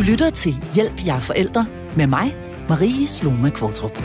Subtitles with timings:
[0.00, 2.34] Du lytter til Hjælp jer forældre med mig,
[2.68, 3.98] Marie Sloma Kvartrup.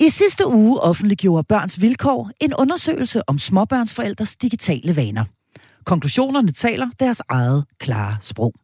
[0.00, 5.24] I sidste uge offentliggjorde Børns Vilkår en undersøgelse om småbørnsforældres digitale vaner.
[5.84, 8.54] Konklusionerne taler deres eget klare sprog.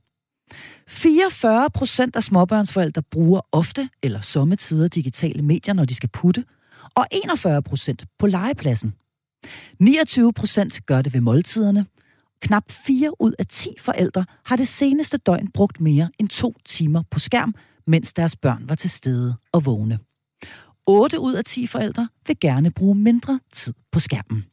[0.89, 6.45] 44 procent af småbørnsforældre bruger ofte eller sommetider digitale medier, når de skal putte,
[6.97, 8.95] og 41 procent på legepladsen.
[9.81, 11.87] 29 procent gør det ved måltiderne.
[12.41, 17.03] Knap 4 ud af 10 forældre har det seneste døgn brugt mere end to timer
[17.11, 17.55] på skærm,
[17.87, 19.99] mens deres børn var til stede og vågne.
[20.87, 24.45] 8 ud af 10 forældre vil gerne bruge mindre tid på skærmen.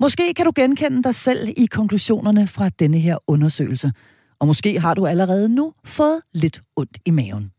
[0.00, 3.92] Måske kan du genkende dig selv i konklusionerne fra denne her undersøgelse,
[4.38, 7.52] og måske har du allerede nu fået lidt ondt i maven.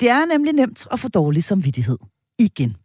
[0.00, 1.98] Det er nemlig nemt at få dårlig samvittighed.
[2.38, 2.76] Igen.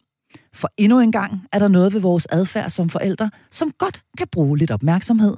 [0.53, 4.27] For endnu en gang er der noget ved vores adfærd som forældre, som godt kan
[4.27, 5.35] bruge lidt opmærksomhed,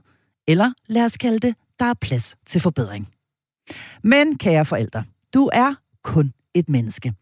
[0.47, 3.09] eller lad os kalde det, der er plads til forbedring.
[4.03, 7.13] Men kære forældre, du er kun et menneske.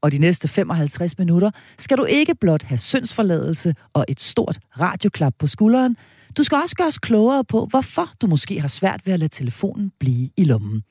[0.00, 5.34] Og de næste 55 minutter skal du ikke blot have syndsforladelse og et stort radioklap
[5.38, 5.96] på skulderen.
[6.36, 9.92] Du skal også gøres klogere på, hvorfor du måske har svært ved at lade telefonen
[9.98, 10.82] blive i lommen.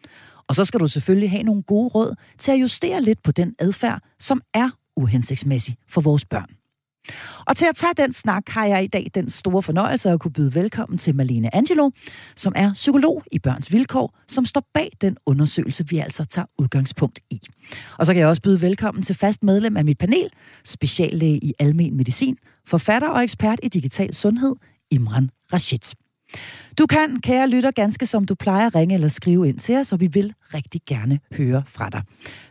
[0.47, 3.55] Og så skal du selvfølgelig have nogle gode råd til at justere lidt på den
[3.59, 6.49] adfærd, som er uhensigtsmæssig for vores børn.
[7.45, 10.31] Og til at tage den snak har jeg i dag den store fornøjelse at kunne
[10.31, 11.89] byde velkommen til Malene Angelo,
[12.36, 17.20] som er psykolog i Børns Vilkår, som står bag den undersøgelse, vi altså tager udgangspunkt
[17.30, 17.42] i.
[17.98, 20.30] Og så kan jeg også byde velkommen til fast medlem af mit panel,
[20.66, 24.56] speciallæge i almen medicin, forfatter og ekspert i digital sundhed,
[24.92, 25.95] Imran Rashid.
[26.77, 29.99] Du kan, kære lytter, ganske som du plejer, ringe eller skrive ind til os, og
[29.99, 32.01] vi vil rigtig gerne høre fra dig.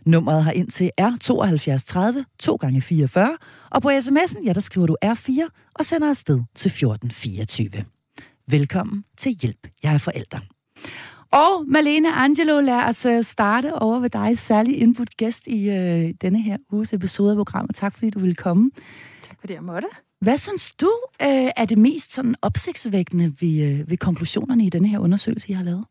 [0.06, 3.36] Nummeret har ind til er 72 30 2 gange 44
[3.70, 7.70] og på sms'en, ja, der skriver du R4 og sender afsted til 1424.
[8.48, 10.40] Velkommen til Hjælp, jeg er forælder.
[11.30, 16.14] Og Malene Angelo, lad os øh, starte over ved dig, særlig input gæst i øh,
[16.20, 17.74] denne her uges episode af programmet.
[17.74, 18.70] Tak fordi du ville komme.
[19.22, 19.88] Tak fordi jeg måtte.
[20.24, 20.92] Hvad synes du
[21.22, 25.52] øh, er det mest sådan opsigtsvækkende ved, øh, ved konklusionerne i denne her undersøgelse, I
[25.52, 25.84] har lavet?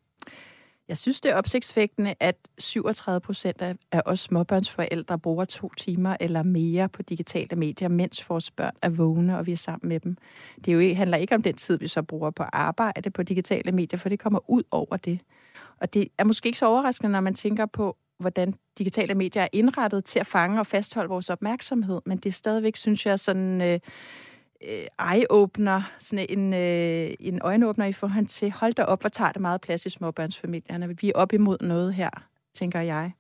[0.88, 6.44] Jeg synes, det er opsigtsvækkende, at 37 procent af, os småbørnsforældre bruger to timer eller
[6.44, 10.18] mere på digitale medier, mens vores børn er vågne, og vi er sammen med dem.
[10.56, 13.24] Det er jo ikke, handler ikke om den tid, vi så bruger på arbejde på
[13.24, 15.20] digitale medier, for det kommer ud over det.
[15.82, 19.48] Og det er måske ikke så overraskende, når man tænker på, hvordan digitale medier er
[19.54, 23.62] indrettet til at fange og fastholde vores opmærksomhed, men det er stadigvæk, synes jeg, sådan...
[23.62, 23.80] Øh,
[24.70, 29.32] øh, eye-opener, sådan en, øh, en øjenåbner i forhold til, hold da op, hvor tager
[29.32, 30.98] det meget plads i småbørnsfamilierne.
[31.02, 32.10] Vi er op imod noget her,
[32.54, 33.12] tænker jeg.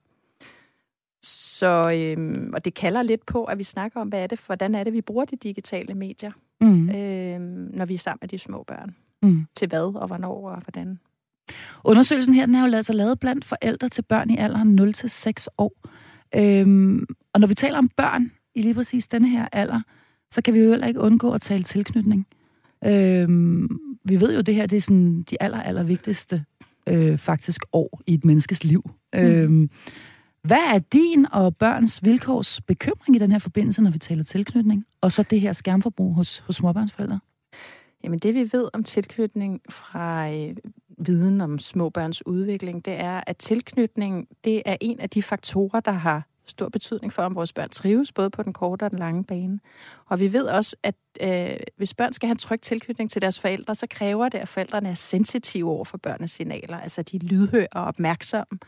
[1.23, 4.75] Så, øh, og det kalder lidt på, at vi snakker om, hvad er det, hvordan
[4.75, 6.31] er det, vi bruger de digitale medier,
[6.61, 6.89] mm.
[6.89, 7.39] øh,
[7.75, 8.95] når vi er sammen med de små børn.
[9.21, 9.45] Mm.
[9.55, 10.99] Til hvad og hvornår og hvordan.
[11.83, 15.73] Undersøgelsen her, den er jo altså lavet blandt forældre til børn i alderen 0-6 år.
[16.35, 19.81] Øhm, og når vi taler om børn i lige præcis denne her alder,
[20.31, 22.27] så kan vi jo heller ikke undgå at tale tilknytning.
[22.85, 26.45] Øhm, vi ved jo, at det her det er sådan de aller, aller vigtigste
[26.89, 28.89] øh, faktisk år i et menneskes liv.
[29.13, 29.19] Mm.
[29.19, 29.69] Øhm,
[30.43, 34.85] hvad er din og børns vilkårs bekymring i den her forbindelse, når vi taler tilknytning?
[35.01, 37.19] Og så det her skærmforbrug hos, hos småbørnsforældre?
[38.03, 40.55] Jamen det vi ved om tilknytning fra øh,
[41.05, 45.91] viden om småbørns udvikling, det er, at tilknytning det er en af de faktorer, der
[45.91, 49.23] har stor betydning for, om vores børn trives, både på den korte og den lange
[49.23, 49.59] bane.
[50.05, 53.39] Og vi ved også, at øh, hvis børn skal have en tryg tilknytning til deres
[53.39, 56.79] forældre, så kræver det, at forældrene er sensitive over for børnenes signaler.
[56.79, 58.59] Altså de er lydhøre og opmærksomme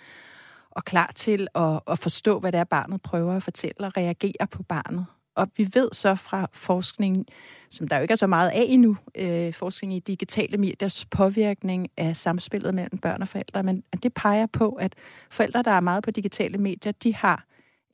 [0.72, 4.47] og klar til at, at forstå, hvad det er, barnet prøver at fortælle og reagere
[4.52, 5.06] på barnet.
[5.35, 7.25] Og vi ved så fra forskningen,
[7.69, 11.88] som der jo ikke er så meget af endnu, øh, forskning i digitale mediers påvirkning
[11.97, 14.96] af samspillet mellem børn og forældre, men det peger på, at
[15.29, 17.46] forældre, der er meget på digitale medier, de har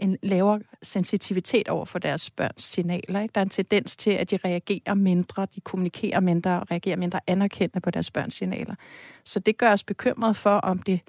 [0.02, 3.22] en lavere sensitivitet over for deres børns signaler.
[3.22, 3.32] Ikke?
[3.36, 7.20] Der er en tendens til, at de reagerer mindre, de kommunikerer mindre og reagerer mindre
[7.28, 8.76] anerkendende på deres børns signaler.
[9.24, 11.00] Så det gør os bekymret for, om det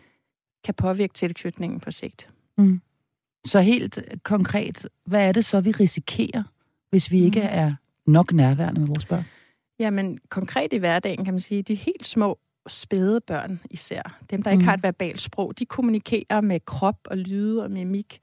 [0.65, 2.29] kan påvirke tilknytningen på sigt.
[2.59, 2.81] Mm.
[3.45, 6.43] Så helt konkret, hvad er det så, vi risikerer,
[6.91, 7.49] hvis vi ikke mm.
[7.51, 7.75] er
[8.07, 9.25] nok nærværende med vores børn?
[9.79, 14.51] Jamen, konkret i hverdagen kan man sige, de helt små spæde børn især, dem der
[14.51, 14.67] ikke mm.
[14.67, 18.19] har et verbalt sprog, de kommunikerer med krop og lyde og mimik.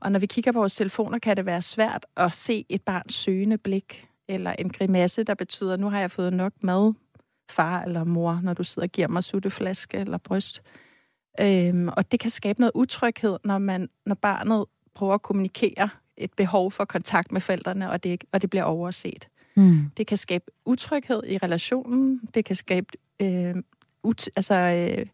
[0.00, 3.14] Og når vi kigger på vores telefoner, kan det være svært at se et barns
[3.14, 6.92] søgende blik, eller en grimasse, der betyder, nu har jeg fået nok mad,
[7.50, 10.62] far eller mor, når du sidder og giver mig sutteflaske eller bryst.
[11.40, 14.64] Øhm, og det kan skabe noget utryghed, når, man, når barnet
[14.94, 19.28] prøver at kommunikere et behov for kontakt med forældrene, og det, og det bliver overset.
[19.56, 19.90] Mm.
[19.96, 22.86] Det kan skabe utryghed i relationen, det kan skabe
[23.22, 23.54] øh,
[24.02, 25.06] ut, altså, øh,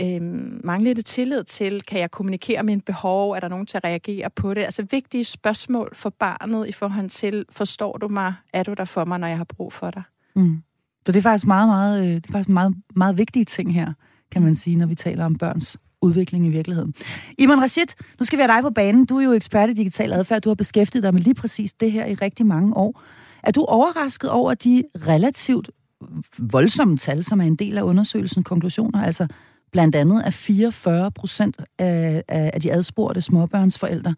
[0.00, 0.22] øh,
[0.64, 4.54] manglende tillid til, kan jeg kommunikere mine behov, er der nogen til at reagere på
[4.54, 4.62] det?
[4.62, 9.04] Altså vigtige spørgsmål for barnet i forhold til, forstår du mig, er du der for
[9.04, 10.02] mig, når jeg har brug for dig?
[10.34, 10.62] Mm.
[11.06, 13.92] Så det er faktisk meget, meget, øh, det er faktisk meget, meget vigtige ting her,
[14.32, 16.94] kan man sige, når vi taler om børns udvikling i virkeligheden.
[17.38, 17.86] Iman Rashid,
[18.20, 19.04] nu skal vi have dig på banen.
[19.04, 20.42] Du er jo ekspert i digital adfærd.
[20.42, 23.02] Du har beskæftiget dig med lige præcis det her i rigtig mange år.
[23.42, 25.70] Er du overrasket over de relativt
[26.38, 29.02] voldsomme tal, som er en del af undersøgelsen konklusioner?
[29.02, 29.26] Altså
[29.72, 34.14] blandt andet at 44 procent af, af de adspurgte småbørnsforældre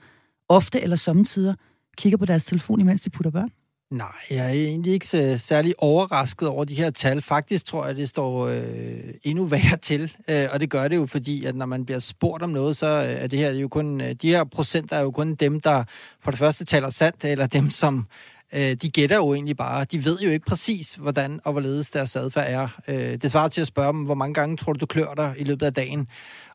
[0.48, 1.54] ofte eller sommetider
[1.96, 3.50] kigger på deres telefon, imens de putter børn?
[3.90, 7.22] Nej, jeg er egentlig ikke så særlig overrasket over de her tal.
[7.22, 11.06] Faktisk tror jeg, det står øh, endnu værre til, øh, og det gør det jo,
[11.06, 14.00] fordi at når man bliver spurgt om noget, så øh, er det her jo kun,
[14.00, 15.84] øh, de her procenter er jo kun dem, der
[16.20, 18.06] for det første taler sandt, eller dem, som
[18.54, 19.84] øh, de gætter jo egentlig bare.
[19.84, 22.68] De ved jo ikke præcis, hvordan og hvorledes deres adfærd er.
[22.88, 25.34] Øh, det svarer til at spørge dem, hvor mange gange tror du, du klør dig
[25.38, 26.06] i løbet af dagen?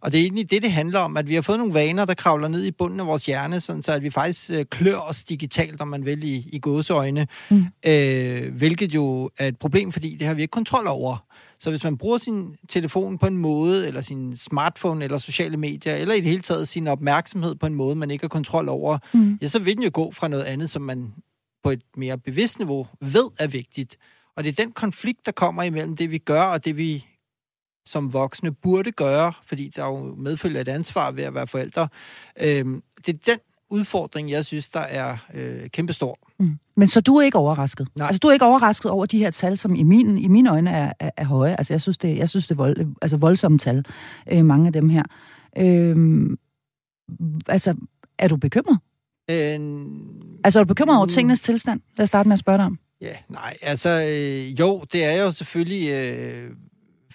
[0.01, 2.13] Og det er egentlig det, det handler om, at vi har fået nogle vaner, der
[2.13, 5.23] kravler ned i bunden af vores hjerne, sådan så at vi faktisk øh, klør os
[5.23, 7.27] digitalt, om man vil, i, i gåseøjne.
[7.49, 7.65] Mm.
[7.85, 11.25] Øh, hvilket jo er et problem, fordi det har vi ikke kontrol over.
[11.59, 15.95] Så hvis man bruger sin telefon på en måde, eller sin smartphone, eller sociale medier,
[15.95, 18.97] eller i det hele taget sin opmærksomhed på en måde, man ikke har kontrol over,
[19.13, 19.37] mm.
[19.41, 21.13] ja, så vil den jo gå fra noget andet, som man
[21.63, 23.97] på et mere bevidst niveau ved er vigtigt.
[24.35, 27.05] Og det er den konflikt, der kommer imellem det, vi gør, og det, vi
[27.85, 31.87] som voksne burde gøre, fordi der jo medfølger et ansvar ved at være forældre.
[32.41, 33.39] Øhm, det er den
[33.69, 36.19] udfordring, jeg synes, der er øh, kæmpestor.
[36.39, 36.59] Mm.
[36.75, 37.87] Men så du er ikke overrasket?
[37.95, 38.07] Nej.
[38.07, 40.69] Altså, du er ikke overrasket over de her tal, som i, min, i mine øjne
[40.69, 41.55] er, er, er høje?
[41.57, 43.85] Altså, jeg synes, det, jeg synes, det er vold, altså, voldsomme tal,
[44.31, 45.03] øh, mange af dem her.
[45.57, 46.29] Øh,
[47.47, 47.75] altså,
[48.17, 48.79] er du bekymret?
[49.29, 49.59] Øh,
[50.43, 51.81] altså, er du bekymret over tingenes tilstand?
[51.97, 52.79] Lad os starte med at spørge dig om.
[53.01, 55.89] Ja, nej, altså, øh, jo, det er jo selvfølgelig...
[55.89, 56.49] Øh,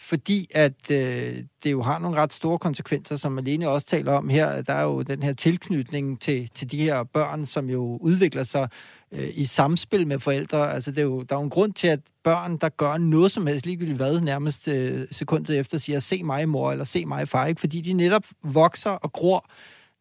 [0.09, 4.29] fordi at øh, det jo har nogle ret store konsekvenser, som Alene også taler om
[4.29, 4.63] her.
[4.63, 8.69] Der er jo den her tilknytning til, til de her børn, som jo udvikler sig
[9.13, 10.73] øh, i samspil med forældre.
[10.73, 13.33] Altså, det er jo, der er jo en grund til, at børn, der gør noget
[13.33, 17.29] som helst, ligegyldigt hvad, nærmest øh, sekundet efter, siger, se mig mor, eller se mig
[17.29, 17.61] far, ikke?
[17.61, 19.51] fordi de netop vokser og gror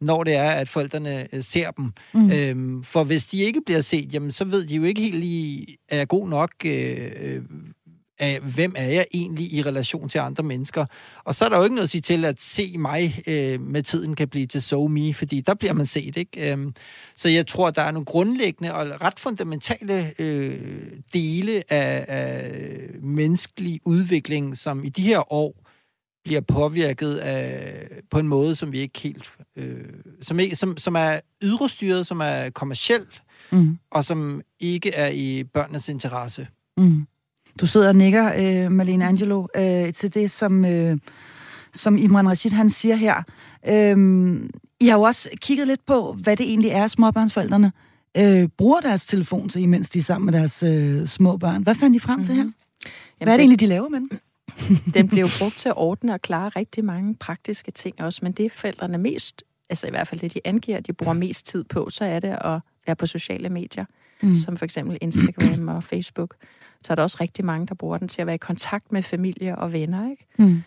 [0.01, 1.91] når det er, at forældrene øh, ser dem.
[2.13, 2.31] Mm.
[2.31, 5.77] Øhm, for hvis de ikke bliver set, jamen, så ved de jo ikke helt lige,
[5.89, 7.41] er jeg god nok, øh, øh
[8.19, 10.85] af, hvem er jeg egentlig i relation til andre mennesker.
[11.23, 13.83] Og så er der jo ikke noget at sige til, at se mig øh, med
[13.83, 16.51] tiden kan blive til so me, fordi der bliver man set, ikke?
[16.51, 16.73] Øhm,
[17.15, 20.81] så jeg tror, der er nogle grundlæggende og ret fundamentale øh,
[21.13, 22.51] dele af, af
[23.01, 25.66] menneskelig udvikling, som i de her år
[26.27, 29.29] bliver påvirket af, på en måde, som vi ikke helt...
[29.55, 29.75] Øh,
[30.21, 33.05] som, ikke, som, som er ydrestyret, som er kommersiel,
[33.51, 33.77] mm.
[33.91, 36.47] og som ikke er i børnenes interesse.
[36.77, 37.07] Mm.
[37.59, 40.97] Du sidder og nikker, øh, Malene Angelo, øh, til det, som, øh,
[41.73, 43.23] som Imran Rashid han siger her.
[43.67, 44.39] Øh,
[44.79, 47.71] I har jo også kigget lidt på, hvad det egentlig er, småbørnsforældrene
[48.17, 51.63] øh, bruger deres telefon til, imens de er sammen med deres øh, små børn.
[51.63, 52.25] Hvad fandt I frem mm-hmm.
[52.25, 52.43] til her?
[52.43, 52.53] Mhm.
[53.17, 54.09] Hvad er det egentlig, de laver med den?
[54.93, 58.31] Den bliver jo brugt til at ordne og klare rigtig mange praktiske ting også, men
[58.31, 61.89] det forældrene mest, altså i hvert fald det, de angiver, de bruger mest tid på,
[61.89, 63.85] så er det at være på sociale medier,
[64.23, 64.35] mm.
[64.35, 66.35] som for eksempel Instagram og Facebook
[66.83, 69.03] så er der også rigtig mange, der bruger den til at være i kontakt med
[69.03, 70.09] familie og venner.
[70.09, 70.25] Ikke?
[70.37, 70.63] Mm.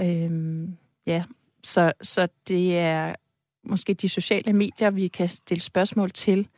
[0.00, 0.76] Øhm,
[1.06, 1.24] ja,
[1.62, 3.14] så, så det er
[3.64, 6.48] måske de sociale medier, vi kan stille spørgsmål til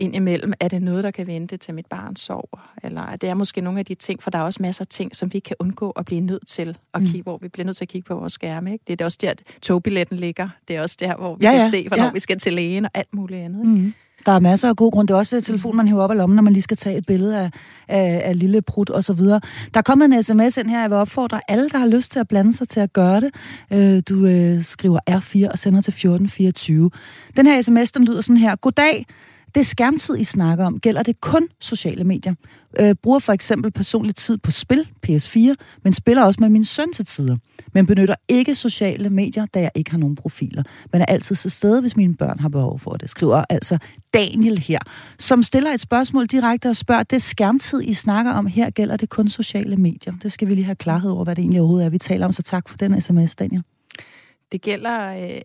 [0.00, 0.52] indimellem.
[0.60, 2.72] Er det noget, der kan vente til mit barn sover?
[2.82, 4.86] Eller er det er måske nogle af de ting, for der er også masser af
[4.86, 7.06] ting, som vi kan undgå at blive nødt til at mm.
[7.06, 8.72] kigge, hvor vi bliver nødt til at kigge på vores skærme.
[8.72, 8.84] Ikke?
[8.88, 10.48] Det er også der, togbilletten ligger.
[10.68, 11.58] Det er også der, hvor vi ja, ja.
[11.58, 12.10] kan se, hvornår ja.
[12.12, 13.60] vi skal til lægen og alt muligt andet.
[13.60, 13.82] Ikke?
[13.82, 13.92] Mm.
[14.26, 15.08] Der er masser af god grund.
[15.08, 17.06] Det er også telefon, man hiver op af lommen, når man lige skal tage et
[17.06, 17.50] billede af,
[17.88, 19.40] af, af lille prut og så videre.
[19.74, 22.18] Der er kommet en sms ind her, jeg vil opfordre alle, der har lyst til
[22.18, 23.30] at blande sig til at gøre det.
[23.72, 26.90] Øh, du øh, skriver R4 og sender til 1424.
[27.36, 28.56] Den her sms, den lyder sådan her.
[28.56, 29.06] Goddag.
[29.54, 32.34] Det skærmtid, I snakker om, gælder det kun sociale medier.
[32.80, 36.92] Øh, bruger for eksempel personlig tid på spil, PS4, men spiller også med min søn
[36.92, 37.36] til tider.
[37.72, 40.62] Men benytter ikke sociale medier, da jeg ikke har nogen profiler.
[40.92, 43.10] Men er altid til stede, hvis mine børn har behov for det.
[43.10, 43.78] Skriver altså
[44.14, 44.78] Daniel her,
[45.18, 49.08] som stiller et spørgsmål direkte og spørger, det skærmtid, I snakker om her, gælder det
[49.08, 50.14] kun sociale medier?
[50.22, 52.32] Det skal vi lige have klarhed over, hvad det egentlig overhovedet er, vi taler om.
[52.32, 53.62] Så tak for den sms, Daniel.
[54.52, 55.40] Det gælder, øh,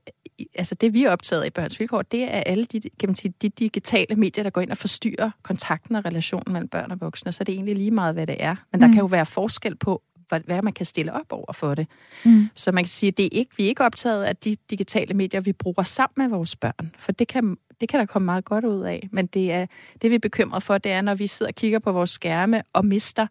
[0.56, 3.16] altså det vi er optaget af i Børns Vilkår, det er alle de, kan man
[3.16, 7.02] sige, de digitale medier, der går ind og forstyrrer kontakten og relationen mellem børn og
[7.02, 7.32] voksne.
[7.32, 8.56] Så det er egentlig lige meget, hvad det er.
[8.72, 8.94] Men der mm.
[8.94, 11.88] kan jo være forskel på, hvad, hvad man kan stille op over for det.
[12.26, 12.50] Mm.
[12.56, 15.14] Så man kan sige, at det er ikke, vi er ikke optaget af de digitale
[15.14, 16.96] medier, vi bruger sammen med vores børn.
[17.00, 19.10] For det kan, det kan der komme meget godt ud af.
[19.12, 19.66] Men det, er,
[20.02, 22.62] det vi er bekymret for, det er, når vi sidder og kigger på vores skærme
[22.74, 23.28] og mister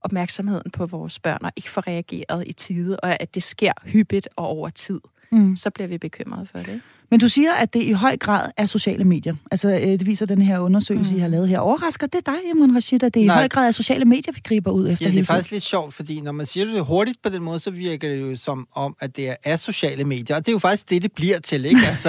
[0.00, 4.28] opmærksomheden på vores børn og ikke får reageret i tide, og at det sker hyppigt
[4.36, 5.00] og over tid,
[5.32, 5.56] mm.
[5.56, 6.80] så bliver vi bekymrede for det.
[7.10, 9.34] Men du siger, at det i høj grad er sociale medier.
[9.50, 11.16] Altså, øh, det viser den her undersøgelse, mm.
[11.16, 11.58] I har lavet her.
[11.58, 13.34] Overrasker det dig, Iman Rashid, at det Nej.
[13.34, 15.06] i høj grad er sociale medier, vi griber ud efter?
[15.06, 17.58] Ja, det er faktisk lidt sjovt, fordi når man siger det hurtigt på den måde,
[17.58, 20.36] så virker det jo som om, at det er asociale medier.
[20.36, 21.80] Og det er jo faktisk det, det bliver til, ikke?
[21.86, 22.08] Altså,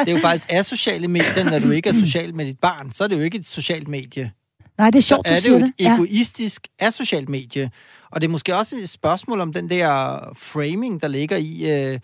[0.00, 2.92] det er jo faktisk asociale medier, når du ikke er social med dit barn.
[2.92, 4.32] Så er det jo ikke et socialt medie.
[4.78, 6.86] Nej, det er sjovt, så er det jo et egoistisk, ja.
[6.86, 7.70] asocialt medie.
[8.10, 11.92] Og det er måske også et spørgsmål om den der framing, der ligger i...
[11.92, 12.00] Øh,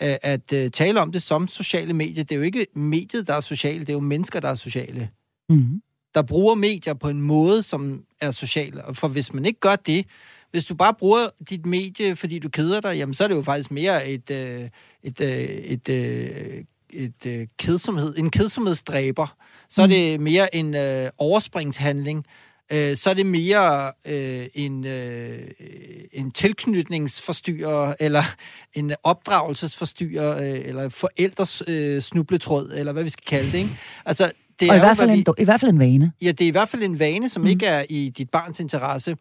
[0.00, 2.24] at uh, tale om det som sociale medier.
[2.24, 5.08] Det er jo ikke mediet, der er sociale, det er jo mennesker, der er sociale.
[5.48, 5.82] Mm-hmm.
[6.14, 8.80] Der bruger medier på en måde, som er social.
[8.92, 10.06] For hvis man ikke gør det,
[10.50, 13.42] hvis du bare bruger dit medie, fordi du keder dig, jamen så er det jo
[13.42, 14.36] faktisk mere et, uh,
[15.02, 15.94] et, uh, et, uh,
[16.90, 19.36] et, uh, kedsomhed, en kedsomhedsdræber.
[19.70, 19.90] Så er mm.
[19.90, 22.24] det mere en uh, overspringshandling
[22.72, 25.38] øh, så er det mere øh, en, øh,
[26.12, 28.22] en tilknytningsforstyrrer, eller
[28.78, 33.58] en opdragelsesforstyrrer, øh, eller forældres øh, snubletråd, eller hvad vi skal kalde det.
[33.58, 33.78] Ikke?
[34.06, 36.12] Altså, det og er i, hvert fald vi, en, i hvert fald en vane.
[36.22, 37.48] Ja, det er i hvert fald en vane, som mm.
[37.48, 39.16] ikke er i dit barns interesse.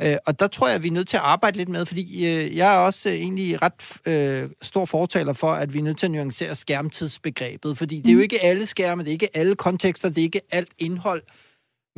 [0.00, 2.56] Øh, og der tror jeg, vi er nødt til at arbejde lidt med, fordi øh,
[2.56, 6.06] jeg er også øh, egentlig ret øh, stor fortaler for, at vi er nødt til
[6.06, 8.02] at nuancere skærmtidsbegrebet, fordi mm.
[8.02, 8.22] det er jo mm.
[8.22, 11.22] ikke alle skærme, det er ikke alle kontekster, det er ikke alt indhold,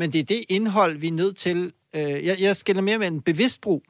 [0.01, 1.73] men det er det indhold, vi er nødt til...
[1.97, 3.83] Øh, jeg, jeg skiller mere med en bevidst brug,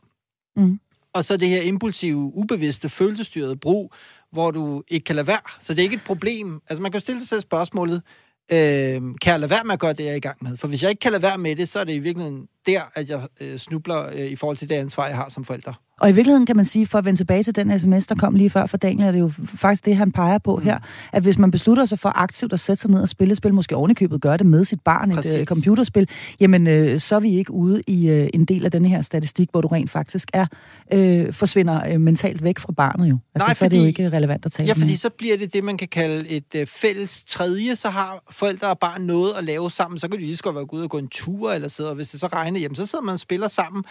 [0.57, 0.81] mm.
[1.13, 3.93] og så det her impulsive, ubevidste, følelsesstyrede brug,
[4.33, 5.41] hvor du ikke kan lade være.
[5.61, 6.61] Så det er ikke et problem.
[6.69, 8.03] Altså, man kan jo stille sig selv spørgsmålet,
[8.53, 8.59] øh,
[9.23, 10.57] kan jeg lade være med at gøre det, jeg er i gang med?
[10.57, 12.81] For hvis jeg ikke kan lade være med det, så er det i virkeligheden der,
[12.95, 15.73] at jeg øh, snubler øh, i forhold til det ansvar, jeg har som forælder.
[16.01, 18.35] Og i virkeligheden kan man sige, for at vende tilbage til den sms, der kom
[18.35, 20.63] lige før for Daniel, er det jo faktisk det, han peger på mm.
[20.63, 20.79] her,
[21.13, 23.55] at hvis man beslutter sig for aktivt at sætte sig ned og spille et spil,
[23.55, 25.35] måske ovenikøbet gøre det med sit barn, Præcis.
[25.35, 26.09] et uh, computerspil,
[26.41, 29.49] jamen øh, så er vi ikke ude i uh, en del af den her statistik,
[29.51, 30.47] hvor du rent faktisk er
[30.93, 33.19] øh, forsvinder øh, mentalt væk fra barnet jo.
[33.35, 34.97] Altså, Nej, så fordi, er det jo ikke relevant at tale Ja, fordi med.
[34.97, 38.79] så bliver det det, man kan kalde et øh, fælles tredje, så har forældre og
[38.79, 40.99] barn noget at lave sammen, så kan de lige så godt være ude og gå
[40.99, 43.49] en tur, eller sidde, og hvis det så regner, jamen så sidder man og spiller
[43.49, 43.85] sammen.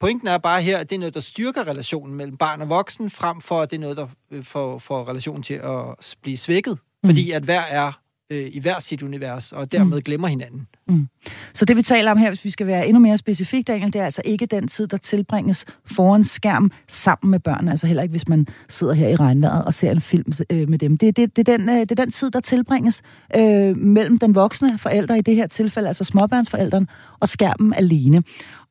[0.00, 3.10] Pointen er bare her, at det er noget, der styrker relationen mellem barn og voksen,
[3.10, 6.78] frem for at det er noget, der øh, får, får relationen til at blive svækket.
[7.02, 7.08] Mm.
[7.08, 7.92] Fordi at hver er
[8.30, 10.02] øh, i hver sit univers, og dermed mm.
[10.02, 10.66] glemmer hinanden.
[10.88, 11.08] Mm.
[11.52, 14.00] Så det vi taler om her, hvis vi skal være endnu mere specifikt, Daniel, det
[14.00, 18.10] er altså ikke den tid, der tilbringes foran skærm sammen med børn, altså heller ikke,
[18.10, 20.98] hvis man sidder her i regnvejret og ser en film øh, med dem.
[20.98, 23.02] Det, det, det, er den, øh, det er den tid, der tilbringes
[23.36, 26.88] øh, mellem den voksne forælder, i det her tilfælde altså småbørnsforældren,
[27.20, 28.22] og skærmen alene.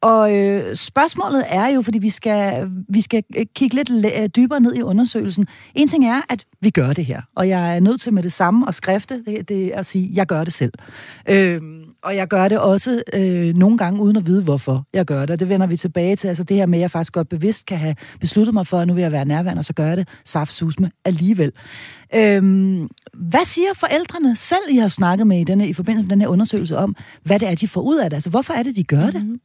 [0.02, 4.30] Og øh, spørgsmålet er jo, fordi vi skal, vi skal øh, kigge lidt læ- øh,
[4.36, 5.48] dybere ned i undersøgelsen.
[5.76, 8.34] En ting er, at vi gør det her, og jeg er nødt til med det
[8.34, 10.74] samme at skrifte, det, det er at sige, jeg gør det selv.
[11.30, 11.62] Øh,
[12.04, 15.30] og jeg gør det også øh, nogle gange uden at vide, hvorfor jeg gør det.
[15.30, 16.28] Og det vender vi tilbage til.
[16.28, 18.88] Altså det her med, at jeg faktisk godt bevidst kan have besluttet mig for, at
[18.88, 21.52] nu vil jeg være nærværende, og så gør jeg det saftsusme alligevel.
[22.16, 26.22] Øhm, hvad siger forældrene selv, I har snakket med i, denne, i forbindelse med den
[26.22, 28.18] her undersøgelse om, hvad det er, de får ud af det?
[28.18, 29.24] Altså hvorfor er det, de gør det?
[29.24, 29.40] Mm-hmm.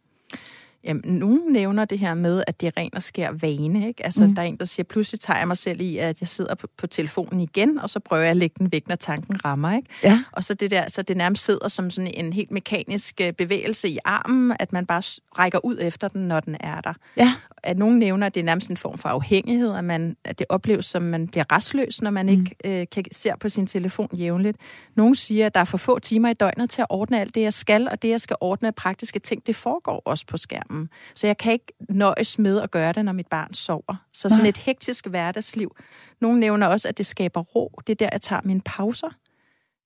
[0.84, 3.88] Jamen, nogen nævner det her med, at det er ren og skær vane.
[3.88, 4.04] Ikke?
[4.04, 4.34] Altså, mm.
[4.34, 6.68] der er en, der siger, pludselig tager jeg mig selv i, at jeg sidder på,
[6.78, 9.76] på telefonen igen, og så prøver jeg at lægge den væk, når tanken rammer.
[9.76, 9.88] Ikke?
[10.04, 10.22] Ja.
[10.32, 13.88] Og så det der, så det nærmest sidder som sådan en helt mekanisk øh, bevægelse
[13.88, 15.02] i armen, at man bare
[15.38, 16.94] rækker ud efter den, når den er der.
[17.16, 20.38] Ja at nogen nævner, at det er nærmest en form for afhængighed, at, man, at
[20.38, 22.32] det opleves som, man bliver restløs, når man mm.
[22.32, 24.58] ikke øh, kan ser på sin telefon jævnligt.
[24.94, 27.40] Nogle siger, at der er for få timer i døgnet til at ordne alt det,
[27.40, 30.36] jeg skal, og det, jeg skal ordne af praktiske ting, det foregår også på
[30.68, 30.90] skærmen.
[31.14, 34.04] Så jeg kan ikke nøjes med at gøre det, når mit barn sover.
[34.12, 35.76] Så sådan et hektisk hverdagsliv.
[36.20, 37.72] Nogle nævner også, at det skaber ro.
[37.86, 39.10] Det er der, jeg tager mine pauser.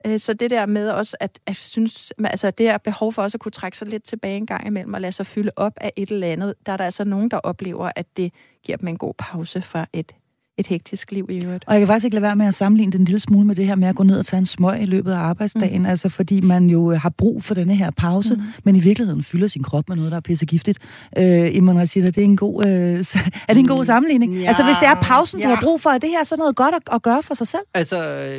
[0.06, 3.36] Øh, så det der med også, at, at synes, altså det er behov for også
[3.36, 5.92] at kunne trække sig lidt tilbage en gang imellem og lade sig fylde op af
[5.96, 8.98] et eller andet, der er der altså nogen, der oplever, at det giver dem en
[8.98, 10.12] god pause fra et
[10.58, 11.64] et hektisk liv i øvrigt.
[11.66, 13.54] Og jeg kan faktisk ikke lade være med at sammenligne den en lille smule med
[13.54, 15.86] det her med at gå ned og tage en smøg i løbet af arbejdsdagen, mm.
[15.86, 18.42] altså fordi man jo har brug for denne her pause, mm.
[18.64, 20.78] men i virkeligheden fylder sin krop med noget, der er pissegiftigt.
[21.18, 22.70] Øh, Iman det er en god, øh,
[23.48, 23.84] er det en god mm.
[23.84, 24.36] sammenligning?
[24.36, 25.44] Ja, altså hvis det er pausen, ja.
[25.44, 27.48] du har brug for, er det her så noget godt at, at gøre for sig
[27.48, 27.62] selv?
[27.74, 27.96] Altså,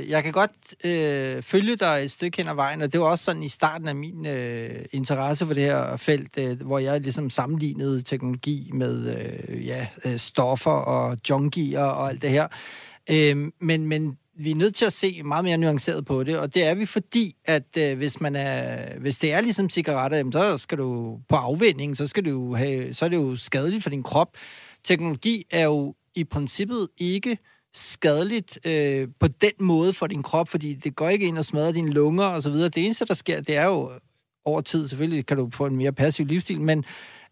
[0.10, 0.52] jeg kan godt
[0.86, 3.88] øh, følge dig et stykke hen ad vejen, og det var også sådan i starten
[3.88, 9.16] af min øh, interesse for det her felt, øh, hvor jeg ligesom sammenlignede teknologi med
[9.18, 12.48] øh, ja, øh, stoffer og junkier og alt det her.
[13.10, 16.54] Øh, men, men vi er nødt til at se meget mere nuanceret på det, og
[16.54, 20.34] det er vi fordi, at øh, hvis, man er, hvis det er ligesom cigaretter, jamen,
[20.34, 23.90] så skal du på afvænding, så, skal du have, så er det jo skadeligt for
[23.90, 24.38] din krop.
[24.84, 27.38] Teknologi er jo i princippet ikke
[27.74, 31.72] skadeligt øh, på den måde for din krop, fordi det går ikke ind og smadrer
[31.72, 32.70] dine lunger og så videre.
[32.70, 33.92] Det eneste, der sker, det er jo
[34.46, 36.86] over tid, selvfølgelig kan du få en mere passiv livsstil, men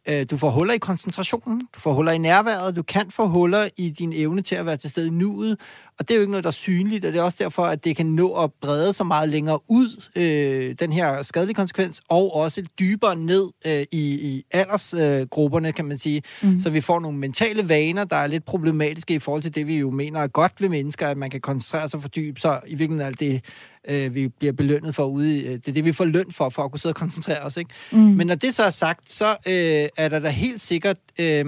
[0.10, 3.70] Øh, du får huller i koncentrationen, du får huller i nærværet, du kan få huller
[3.78, 5.60] i din evne til at være til stede i nuet,
[6.02, 7.84] og det er jo ikke noget, der er synligt, og det er også derfor, at
[7.84, 12.36] det kan nå at brede sig meget længere ud, øh, den her skadelige konsekvens, og
[12.36, 16.24] også dybere ned øh, i, i aldersgrupperne, øh, kan man sige.
[16.42, 16.60] Mm.
[16.60, 19.78] Så vi får nogle mentale vaner, der er lidt problematiske i forhold til det, vi
[19.78, 22.62] jo mener er godt ved mennesker, at man kan koncentrere sig og fordybe sig.
[22.68, 23.44] I virkeligheden alt det,
[23.88, 25.44] øh, vi bliver belønnet for ude.
[25.44, 27.58] Øh, det er det, vi får løn for, for at kunne sidde og koncentrere os.
[27.58, 27.72] Ikke?
[27.92, 28.00] Mm.
[28.00, 30.98] Men når det så er sagt, så øh, er der da helt sikkert...
[31.20, 31.46] Øh,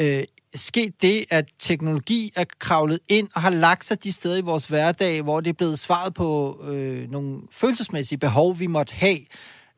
[0.00, 0.22] øh,
[0.54, 4.66] sket det, at teknologi er kravlet ind og har lagt sig de steder i vores
[4.66, 9.18] hverdag, hvor det er blevet svaret på øh, nogle følelsesmæssige behov, vi måtte have.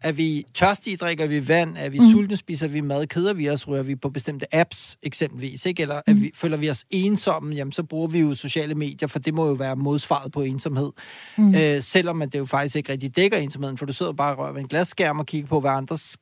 [0.02, 1.76] Er vi tørstige, drikker vi vand?
[1.78, 2.11] Er vi mm.
[2.11, 3.06] sultne, spiser vi mad?
[3.06, 3.68] Keder vi os?
[3.68, 5.66] Rører vi på bestemte apps, eksempelvis?
[5.66, 5.83] Ikke?
[5.83, 6.21] Eller er mm.
[6.21, 7.54] vi, føler vi os ensomme?
[7.54, 10.92] Jamen, så bruger vi jo sociale medier, for det må jo være modsvaret på ensomhed.
[11.38, 11.54] Mm.
[11.54, 14.52] Øh, selvom det jo faktisk ikke rigtig dækker ensomheden, for du sidder bare og rører
[14.52, 16.16] ved en glasskærm og kigger på, hvad andres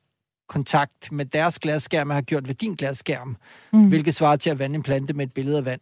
[0.48, 3.36] kontakt med deres glasskærm har gjort ved din glasskærm,
[3.72, 3.88] mm.
[3.88, 5.80] hvilket svarer til at vande en plante med et billede af vand.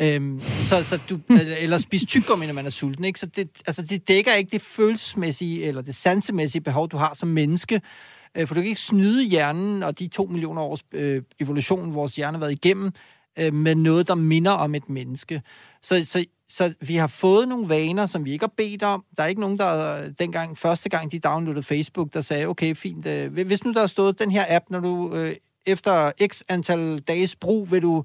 [0.00, 1.20] Øhm, så, så du,
[1.60, 3.04] eller spise tyggegummi, når man er sulten.
[3.04, 3.20] Ikke?
[3.20, 7.28] Så det, altså, det dækker ikke det følelsesmæssige eller det sansemæssige behov, du har som
[7.28, 7.80] menneske.
[8.36, 12.16] Øh, for du kan ikke snyde hjernen og de to millioner års øh, evolution, vores
[12.16, 12.92] hjerne har været igennem,
[13.38, 15.42] øh, med noget, der minder om et menneske.
[15.82, 19.04] Så, så, så vi har fået nogle vaner, som vi ikke har bedt om.
[19.16, 23.06] Der er ikke nogen, der dengang, første gang de downloadede Facebook, der sagde, okay, fint,
[23.06, 25.34] øh, hvis nu der har stået den her app, når du øh,
[25.66, 28.04] efter x antal dages brug vil du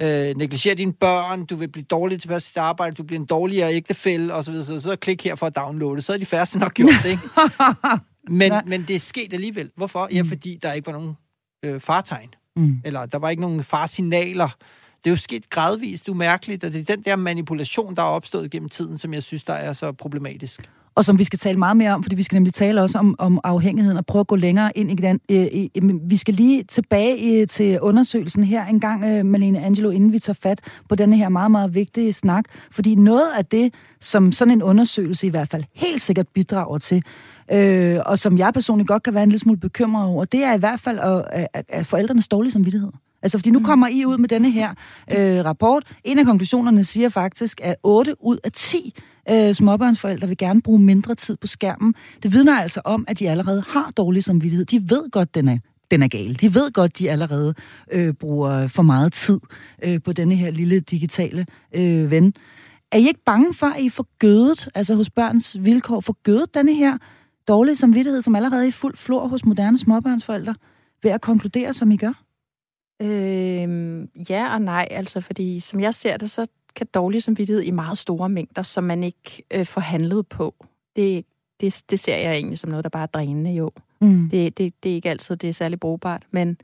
[0.00, 3.74] øh, negligere dine børn, du vil blive dårlig til sit arbejde, du bliver en dårligere
[3.74, 6.02] ægtefælde, osv., så, så, så klik her for at downloade.
[6.02, 7.22] Så er de færreste nok gjort det, ikke?
[8.40, 9.70] men, men det er sket alligevel.
[9.76, 10.08] Hvorfor?
[10.12, 10.28] Ja, mm.
[10.28, 11.16] fordi der ikke var nogen
[11.64, 12.34] øh, fartegn.
[12.56, 12.80] Mm.
[12.84, 14.56] Eller der var ikke nogen farsignaler.
[15.04, 18.50] Det er jo sket gradvist umærkeligt, og det er den der manipulation, der er opstået
[18.50, 21.76] gennem tiden, som jeg synes, der er så problematisk og som vi skal tale meget
[21.76, 24.36] mere om, fordi vi skal nemlig tale også om, om afhængigheden og prøve at gå
[24.36, 25.20] længere ind i den.
[25.30, 29.90] Øh, øh, vi skal lige tilbage øh, til undersøgelsen her en gang, øh, Malene Angelo,
[29.90, 32.44] inden vi tager fat på denne her meget, meget vigtige snak.
[32.70, 37.02] Fordi noget af det, som sådan en undersøgelse i hvert fald helt sikkert bidrager til,
[37.52, 40.54] øh, og som jeg personligt godt kan være en lille smule bekymret over, det er
[40.54, 42.90] i hvert fald at, at, at forældrenes dårlige samvittighed.
[43.22, 43.64] Altså, fordi nu mm.
[43.64, 44.74] kommer I ud med denne her
[45.10, 45.96] øh, rapport.
[46.04, 48.94] En af konklusionerne siger faktisk, at 8 ud af 10
[49.30, 51.94] øh, småbørnsforældre vil gerne bruge mindre tid på skærmen.
[52.22, 54.66] Det vidner altså om, at de allerede har dårlig samvittighed.
[54.66, 55.58] De ved godt, den er
[55.90, 56.40] den er gal.
[56.40, 57.54] De ved godt, de allerede
[57.92, 59.40] øh, bruger for meget tid
[59.84, 62.34] øh, på denne her lille digitale øh, ven.
[62.92, 66.54] Er I ikke bange for, at I får gødet, altså hos børns vilkår, får gødet
[66.54, 66.98] denne her
[67.48, 70.54] dårlige samvittighed, som allerede er i fuld flor hos moderne småbørnsforældre,
[71.02, 72.22] ved at konkludere, som I gør?
[73.02, 77.70] Øh, ja og nej, altså fordi som jeg ser det, så kan dårlig samvittighed i
[77.70, 80.54] meget store mængder, som man ikke øh, får handlet på.
[80.96, 81.24] Det,
[81.60, 83.70] det, det ser jeg egentlig som noget, der bare er drænende, jo.
[84.00, 84.28] Mm.
[84.30, 86.56] Det, det, det er ikke altid, det er særlig brugbart, men,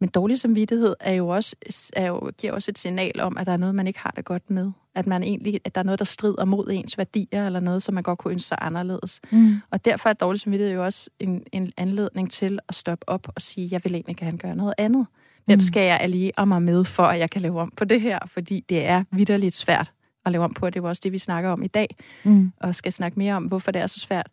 [0.00, 1.56] men dårlig samvittighed er jo også,
[1.92, 4.24] er jo, giver også et signal om, at der er noget, man ikke har det
[4.24, 4.70] godt med.
[4.94, 7.94] At, man egentlig, at der er noget, der strider mod ens værdier, eller noget, som
[7.94, 9.20] man godt kunne ønske sig anderledes.
[9.32, 9.56] Mm.
[9.70, 13.42] Og derfor er dårlig samvittighed jo også en, en anledning til at stoppe op og
[13.42, 15.06] sige, jeg vil egentlig gerne gøre noget andet.
[15.48, 15.62] Hvem mm.
[15.62, 18.18] skal jeg alliere mig med, for at jeg kan lave om på det her?
[18.26, 19.92] Fordi det er vidderligt svært
[20.26, 21.88] at lave om på, og det er også det, vi snakker om i dag,
[22.24, 22.52] mm.
[22.60, 24.26] og skal snakke mere om, hvorfor det er så svært.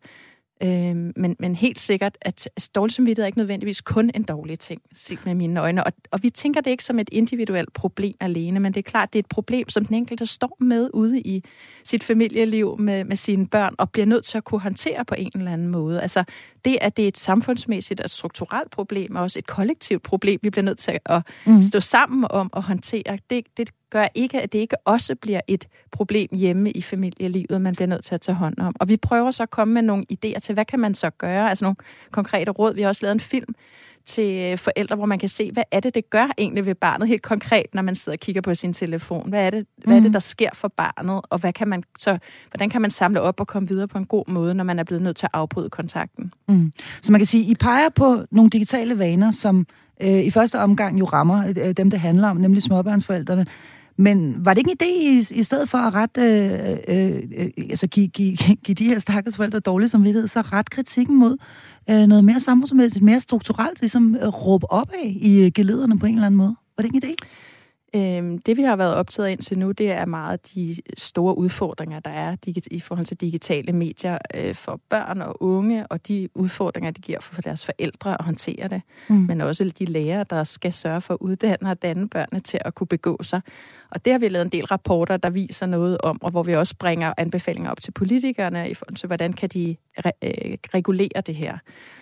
[0.62, 4.82] Øh, men, men helt sikkert, at dårlig samvittighed er ikke nødvendigvis kun en dårlig ting,
[4.94, 5.84] set med mine øjne.
[5.84, 9.12] Og, og vi tænker det ikke som et individuelt problem alene, men det er klart,
[9.12, 11.44] det er et problem, som den enkelte står med ude i
[11.86, 15.30] sit familieliv med, med sine børn, og bliver nødt til at kunne håndtere på en
[15.34, 16.02] eller anden måde.
[16.02, 16.24] Altså
[16.64, 20.50] det, at det er et samfundsmæssigt og strukturelt problem, og også et kollektivt problem, vi
[20.50, 21.62] bliver nødt til at mm.
[21.62, 25.68] stå sammen om at håndtere, det, det gør ikke, at det ikke også bliver et
[25.92, 28.74] problem hjemme i familielivet, man bliver nødt til at tage hånd om.
[28.80, 31.48] Og vi prøver så at komme med nogle idéer til, hvad kan man så gøre?
[31.48, 31.76] Altså nogle
[32.10, 32.74] konkrete råd.
[32.74, 33.54] Vi har også lavet en film
[34.06, 37.22] til forældre, hvor man kan se, hvad er det, det gør egentlig ved barnet helt
[37.22, 39.28] konkret, når man sidder og kigger på sin telefon.
[39.28, 40.12] Hvad er det, hvad er det mm.
[40.12, 42.18] der sker for barnet, og hvad kan man så,
[42.50, 44.84] hvordan kan man samle op og komme videre på en god måde, når man er
[44.84, 46.32] blevet nødt til at afbryde kontakten?
[46.48, 46.72] Mm.
[47.02, 49.66] Så man kan sige, I peger på nogle digitale vaner, som
[50.00, 53.46] øh, i første omgang jo rammer øh, dem, det handler om, nemlig småbørnsforældrene.
[53.98, 57.50] Men var det ikke en idé i, i stedet for at ret, øh, øh, øh,
[57.70, 61.36] altså give, give, give de her stakkels forældre dårlig samvittighed, så ret kritikken mod
[61.90, 66.06] øh, noget mere samfundsmæssigt, mere strukturelt, ligesom øh, råbe op af i øh, gelederne på
[66.06, 66.56] en eller anden måde?
[66.76, 67.26] Var det ikke en idé?
[67.94, 72.00] Øhm, det vi har været optaget af indtil nu, det er meget de store udfordringer,
[72.00, 72.36] der er
[72.70, 77.20] i forhold til digitale medier øh, for børn og unge, og de udfordringer, de giver
[77.20, 78.82] for deres forældre at håndtere det.
[79.08, 79.16] Mm.
[79.16, 82.74] Men også de lærere, der skal sørge for at uddanne og danne børnene til at
[82.74, 83.40] kunne begå sig.
[83.90, 86.54] Og det har vi lavet en del rapporter, der viser noget om, og hvor vi
[86.54, 91.20] også bringer anbefalinger op til politikerne i forhold til, hvordan kan de re- øh, regulere
[91.26, 91.58] det her.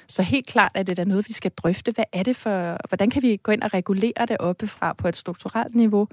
[0.08, 1.92] Så helt klart er det da noget, vi skal drøfte.
[1.92, 5.16] Hvad er det for, hvordan kan vi gå ind og regulere det oppefra på et
[5.16, 6.08] strukturelt niveau?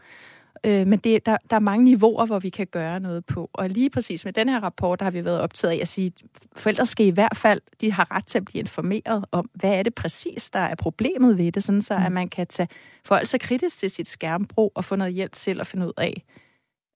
[0.66, 3.50] Øh, men det, der, der er mange niveauer, hvor vi kan gøre noget på.
[3.54, 6.08] Og lige præcis med den her rapport, der har vi været optaget af at sige,
[6.08, 6.24] at
[6.56, 9.84] forældre skal i hvert fald, de har ret til at blive informeret om, hvad er
[9.84, 12.14] det præcis, der er problemet ved det, sådan så at mm.
[12.14, 12.68] man kan tage
[13.06, 16.24] forhold så kritisk til sit skærmbrug og få noget hjælp til at finde ud af,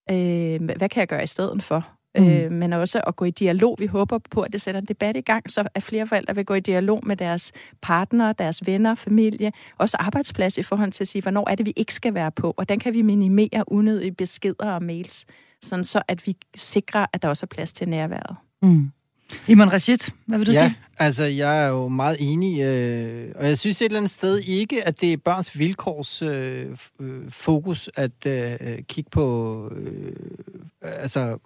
[0.09, 1.94] øh, hvad kan jeg gøre i stedet for?
[2.17, 2.29] Mm.
[2.29, 3.75] Øh, men også at gå i dialog.
[3.79, 6.45] Vi håber på, at det sætter en debat i gang, så at flere forældre vil
[6.45, 7.51] gå i dialog med deres
[7.81, 11.73] partner, deres venner, familie, også arbejdsplads i forhold til at sige, hvornår er det, vi
[11.75, 15.25] ikke skal være på, og hvordan kan vi minimere unødige beskeder og mails,
[15.61, 18.35] sådan så at vi sikrer, at der også er plads til nærværet.
[18.61, 18.91] Mm.
[19.47, 20.77] Iman Rashid, hvad vil du ja, sige?
[20.97, 24.87] altså jeg er jo meget enig, øh, og jeg synes et eller andet sted ikke,
[24.87, 30.13] at det er børns vilkårs øh, øh, fokus at øh, kigge på, øh,
[30.81, 31.37] altså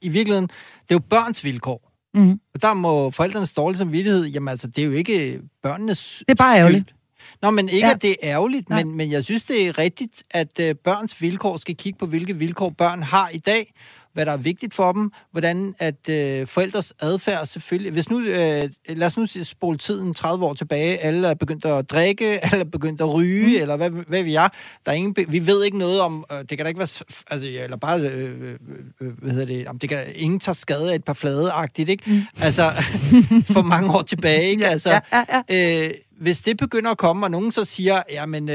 [0.00, 0.48] i virkeligheden,
[0.82, 1.90] det er jo børns vilkår.
[2.14, 2.40] Mm.
[2.54, 6.34] Og der må forældrenes dårlige samvittighed, jamen altså, det er jo ikke børnenes Det er
[6.34, 6.94] bare ærgerligt.
[7.42, 7.94] Nå, men ikke, ja.
[7.94, 11.56] at det er ærgerligt, men, men jeg synes, det er rigtigt, at øh, børns vilkår
[11.56, 13.72] skal kigge på, hvilke vilkår børn har i dag,
[14.14, 17.92] hvad der er vigtigt for dem, hvordan at øh, forældres adfærd selvfølgelig...
[17.92, 21.90] Hvis nu, øh, lad os nu spole tiden 30 år tilbage, alle er begyndt at
[21.90, 23.62] drikke, alle er begyndt at ryge, mm.
[23.62, 24.48] eller hvad, hvad vi er.
[24.86, 26.24] Der er ingen, vi ved ikke noget om...
[26.32, 27.04] Øh, det kan da ikke være...
[27.30, 28.00] Altså, eller bare...
[28.00, 28.56] Øh, øh,
[29.00, 29.66] øh, hvad hedder det?
[29.66, 32.02] Om det kan, ingen tager skade af et par flade-agtigt, ikke?
[32.06, 32.22] Mm.
[32.40, 32.70] Altså,
[33.54, 34.66] for mange år tilbage, ikke?
[34.66, 35.84] Altså, ja, ja, ja.
[35.86, 38.54] Øh, hvis det begynder at komme, og nogen så siger, jamen, øh,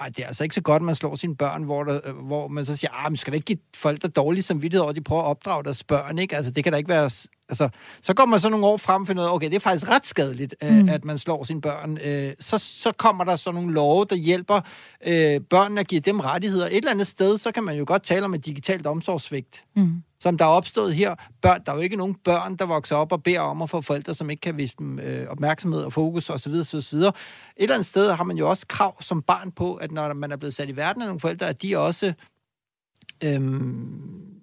[0.00, 2.14] ej, det er altså ikke så godt, at man slår sine børn, hvor, der, øh,
[2.14, 4.90] hvor man så siger, ah, men skal da ikke give folk der dårlige samvittighed over,
[4.90, 6.36] at de prøver at opdrage deres børn, ikke?
[6.36, 7.10] Altså, det kan da ikke være...
[7.48, 7.68] Altså,
[8.02, 9.90] så går man så nogle år frem og finder ud af, okay, det er faktisk
[9.90, 10.88] ret skadeligt, øh, mm.
[10.88, 11.98] at man slår sine børn.
[12.04, 14.60] Øh, så, så kommer der så nogle love, der hjælper
[15.06, 16.66] øh, børnene at give dem rettigheder.
[16.66, 19.64] Et eller andet sted, så kan man jo godt tale om et digitalt omsorgssvigt.
[19.76, 21.14] Mm som der er opstået her.
[21.42, 23.80] Børn, der er jo ikke nogen børn, der vokser op og beder om at få
[23.80, 26.52] forældre, som ikke kan vise dem øh, opmærksomhed og fokus osv.
[26.52, 26.96] osv.
[26.96, 27.12] Et
[27.56, 30.36] eller andet sted har man jo også krav som barn på, at når man er
[30.36, 32.12] blevet sat i verden af nogle forældre, at de også
[33.24, 34.37] øhm,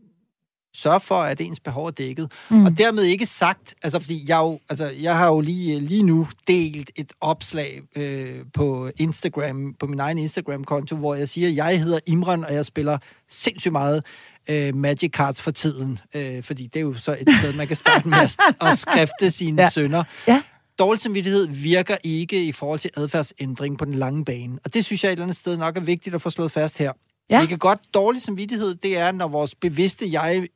[0.76, 2.32] sørger for, at ens behov er dækket.
[2.50, 2.66] Mm.
[2.66, 6.28] Og dermed ikke sagt, altså fordi jeg, jo, altså, jeg har jo lige, lige nu
[6.48, 11.84] delt et opslag øh, på Instagram, på min egen Instagram-konto, hvor jeg siger, at jeg
[11.84, 12.98] hedder Imran, og jeg spiller
[13.30, 14.04] sindssygt meget
[14.50, 17.76] øh, Magic Cards for tiden, øh, fordi det er jo så et sted, man kan
[17.76, 18.38] starte med at,
[18.72, 19.70] at skrifte sine ja.
[19.70, 20.04] sønner.
[20.28, 20.42] Ja.
[20.80, 25.04] Dårlig samvittighed virker ikke i forhold til adfærdsændring på den lange bane, og det synes
[25.04, 26.92] jeg et eller andet sted nok er vigtigt at få slået fast her.
[27.30, 27.42] Ja.
[27.42, 30.48] Vi kan godt, dårlig samvittighed, det er, når vores bevidste jeg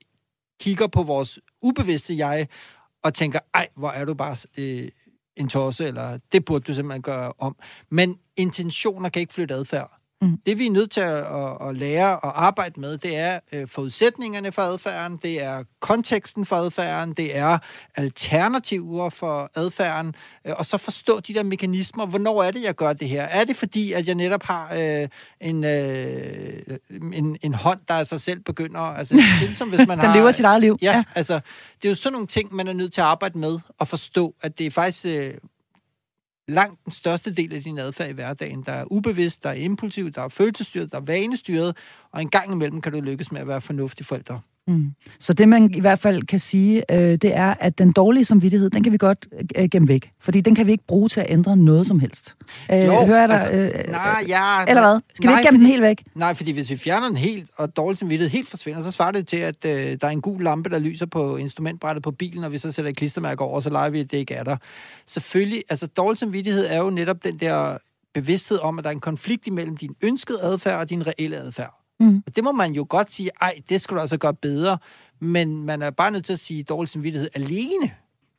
[0.60, 2.48] kigger på vores ubevidste jeg,
[3.04, 4.90] og tænker, ej, hvor er du bare øh,
[5.36, 7.56] en tosse, eller det burde du simpelthen gøre om.
[7.90, 9.99] Men intentioner kan ikke flytte adfærd.
[10.22, 10.38] Mm.
[10.46, 13.68] Det vi er nødt til at, at, at lære og arbejde med, det er øh,
[13.68, 17.58] forudsætningerne for adfærden, det er konteksten for adfærden, det er
[17.96, 22.06] alternativer for adfærden, øh, og så forstå de der mekanismer.
[22.06, 23.24] Hvornår er det, jeg gør det her?
[23.24, 25.08] Er det fordi, at jeg netop har øh,
[25.42, 26.78] en, øh,
[27.14, 28.80] en, en hånd, der af sig selv begynder...
[28.80, 30.78] Altså, det er ligesom, hvis man der har, lever sit eget liv.
[30.82, 31.40] Ja, ja, altså,
[31.82, 34.36] det er jo sådan nogle ting, man er nødt til at arbejde med og forstå,
[34.42, 35.06] at det er faktisk...
[35.06, 35.34] Øh,
[36.50, 40.12] langt den største del af din adfærd i hverdagen, der er ubevidst, der er impulsiv,
[40.12, 41.78] der er følelsesstyret, der er vanestyret,
[42.12, 44.42] og en gang imellem kan du lykkes med at være fornuftig forældre.
[44.70, 44.92] Mm.
[45.20, 48.70] Så det, man i hvert fald kan sige, øh, det er, at den dårlige samvittighed,
[48.70, 50.12] den kan vi godt øh, gemme væk.
[50.20, 52.36] Fordi den kan vi ikke bruge til at ændre noget som helst.
[52.72, 55.00] Øh, jo, hører der, altså, øh, nej, ja, eller hvad?
[55.16, 56.04] Skal nej, vi ikke gemme fordi, den helt væk?
[56.16, 59.28] Nej, fordi hvis vi fjerner den helt, og dårlig samvittighed helt forsvinder, så svarer det
[59.28, 62.52] til, at øh, der er en gul lampe, der lyser på instrumentbrættet på bilen, og
[62.52, 64.58] vi så sætter et klistermærke over, og så leger vi, at det ikke er der.
[65.08, 67.78] Selvfølgelig, altså dårlig samvittighed er jo netop den der
[68.14, 71.79] bevidsthed om, at der er en konflikt imellem din ønskede adfærd og din reelle adfærd.
[72.00, 72.24] Mm.
[72.28, 74.78] Og det må man jo godt sige, ej, det skulle du altså gøre bedre.
[75.20, 77.92] Men man er bare nødt til at sige, at dårlig samvittighed alene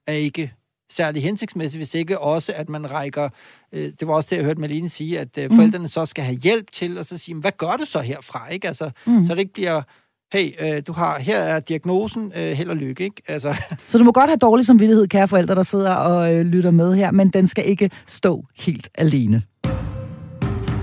[0.07, 0.53] er ikke
[0.91, 3.29] særlig hensigtsmæssigt, hvis ikke også, at man rækker...
[3.73, 5.57] Øh, det var også det, jeg hørte Malene sige, at øh, mm.
[5.57, 8.49] forældrene så skal have hjælp til, og så sige, hvad gør du så herfra?
[8.49, 8.69] Ikke?
[8.69, 9.25] Altså, mm.
[9.25, 9.83] Så det ikke bliver
[10.33, 13.23] hey, øh, du har, her er diagnosen, øh, held og lykke, ikke?
[13.29, 13.55] Altså.
[13.89, 16.95] Så du må godt have dårlig samvittighed, kære forældre, der sidder og øh, lytter med
[16.95, 19.43] her, men den skal ikke stå helt alene.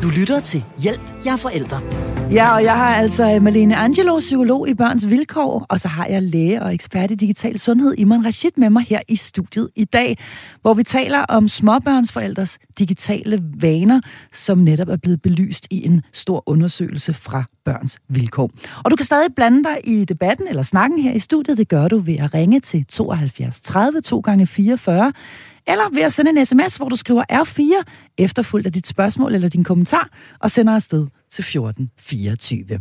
[0.02, 1.82] Du lytter til Hjælp, jeg er forældre.
[2.32, 6.06] Ja, og jeg har altså øh, Malene Angelo, psykolog i Børns Vilkår, og så har
[6.06, 9.86] jeg læge og ekspert i digital sundhed, Iman Rashid, med mig her i studiet i
[9.86, 10.18] dag,
[10.62, 14.02] hvor vi taler om småbørnsforældres digitale vaner,
[14.34, 18.52] som netop er blevet belyst i en stor undersøgelse fra Børns Vilkår.
[18.84, 21.58] Og du kan stadig blande dig i debatten eller snakken her i studiet.
[21.58, 25.14] Det gør du ved at ringe til 72 30 2 gange 44
[25.68, 27.84] eller ved at sende en sms, hvor du skriver R4,
[28.18, 32.80] efterfulgt af dit spørgsmål eller din kommentar, og sender afsted til 1424.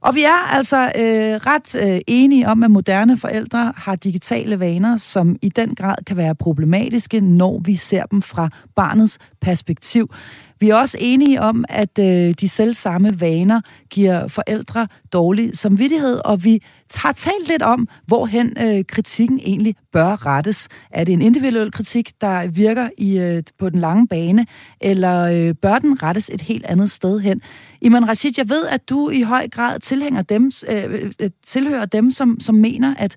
[0.00, 4.96] Og vi er altså øh, ret øh, enige om, at moderne forældre har digitale vaner,
[4.96, 10.14] som i den grad kan være problematiske, når vi ser dem fra barnets perspektiv.
[10.62, 16.20] Vi er også enige om, at øh, de selv samme vaner giver forældre dårlig samvittighed,
[16.24, 16.62] og vi
[16.94, 20.68] har talt lidt om, hvorhen øh, kritikken egentlig bør rettes.
[20.90, 24.46] Er det en individuel kritik, der virker i øh, på den lange bane,
[24.80, 27.42] eller øh, bør den rettes et helt andet sted hen?
[27.80, 32.10] Iman Rashid, jeg ved, at du i høj grad tilhænger dem, øh, øh tilhører dem,
[32.10, 33.16] som, som mener, at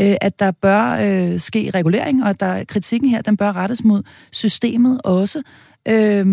[0.00, 3.84] øh, at der bør øh, ske regulering, og at der kritikken her, den bør rettes
[3.84, 5.42] mod systemet også.
[5.88, 6.26] Øh,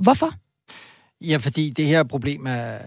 [0.00, 0.34] hvorfor?
[1.20, 2.78] Ja, fordi det her problem er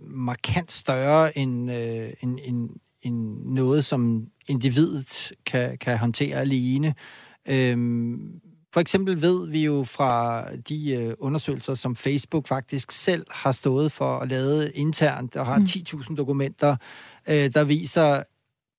[0.00, 2.70] markant større end, øh, end, end,
[3.02, 6.94] end noget, som individet kan, kan håndtere alene.
[7.48, 8.40] Øhm,
[8.72, 13.92] for eksempel ved vi jo fra de øh, undersøgelser, som Facebook faktisk selv har stået
[13.92, 15.64] for at lave internt, og har mm.
[15.64, 16.76] 10.000 dokumenter,
[17.28, 18.22] øh, der viser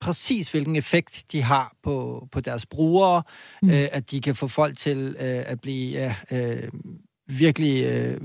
[0.02, 3.24] præcis, hvilken effekt de har på, på deres brugere,
[3.62, 3.70] mm.
[3.70, 6.70] øh, at de kan få folk til øh, at blive ja, øh,
[7.28, 8.22] virkelig øh,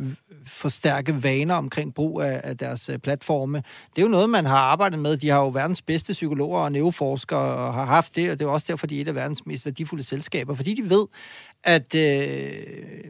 [0.46, 3.62] forstærke vaner omkring brug af, af deres øh, platforme.
[3.96, 5.16] Det er jo noget, man har arbejdet med.
[5.16, 8.48] De har jo verdens bedste psykologer og neuroforskere og har haft det, og det er
[8.48, 11.06] også derfor, de er et af verdens mest værdifulde selskaber, fordi de ved,
[11.64, 13.04] at øh,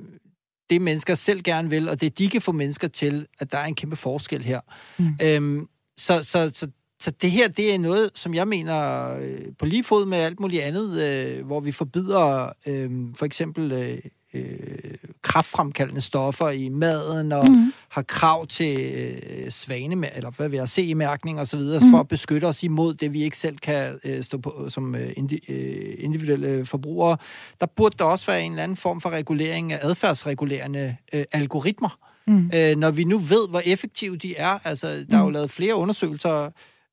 [0.70, 3.64] det mennesker selv gerne vil, og det de kan få mennesker til, at der er
[3.64, 4.61] en kæmpe forskel her.
[4.98, 5.18] Mm.
[5.22, 6.68] Øhm, så, så, så
[7.00, 10.40] så det her, det er noget, som jeg mener øh, på lige fod med alt
[10.40, 13.98] muligt andet, øh, hvor vi forbyder øh, for eksempel øh,
[14.35, 17.72] øh, kraftfremkaldende stoffer i maden, og mm.
[17.88, 21.80] har krav til øh, svane, eller hvad vil jeg se i mærkning og så videre,
[21.85, 21.90] mm.
[21.90, 25.12] for at beskytte os imod det, vi ikke selv kan øh, stå på som øh,
[25.16, 27.16] indi, øh, individuelle forbrugere.
[27.61, 31.98] Der burde der også være en eller anden form for regulering af adfærdsregulerende øh, algoritmer.
[32.26, 32.50] Mm.
[32.54, 34.59] Øh, når vi nu ved, hvor effektive de er.
[34.64, 35.14] Altså, der mm.
[35.14, 35.32] er jo mm.
[35.32, 36.50] lavet flere undersøgelser,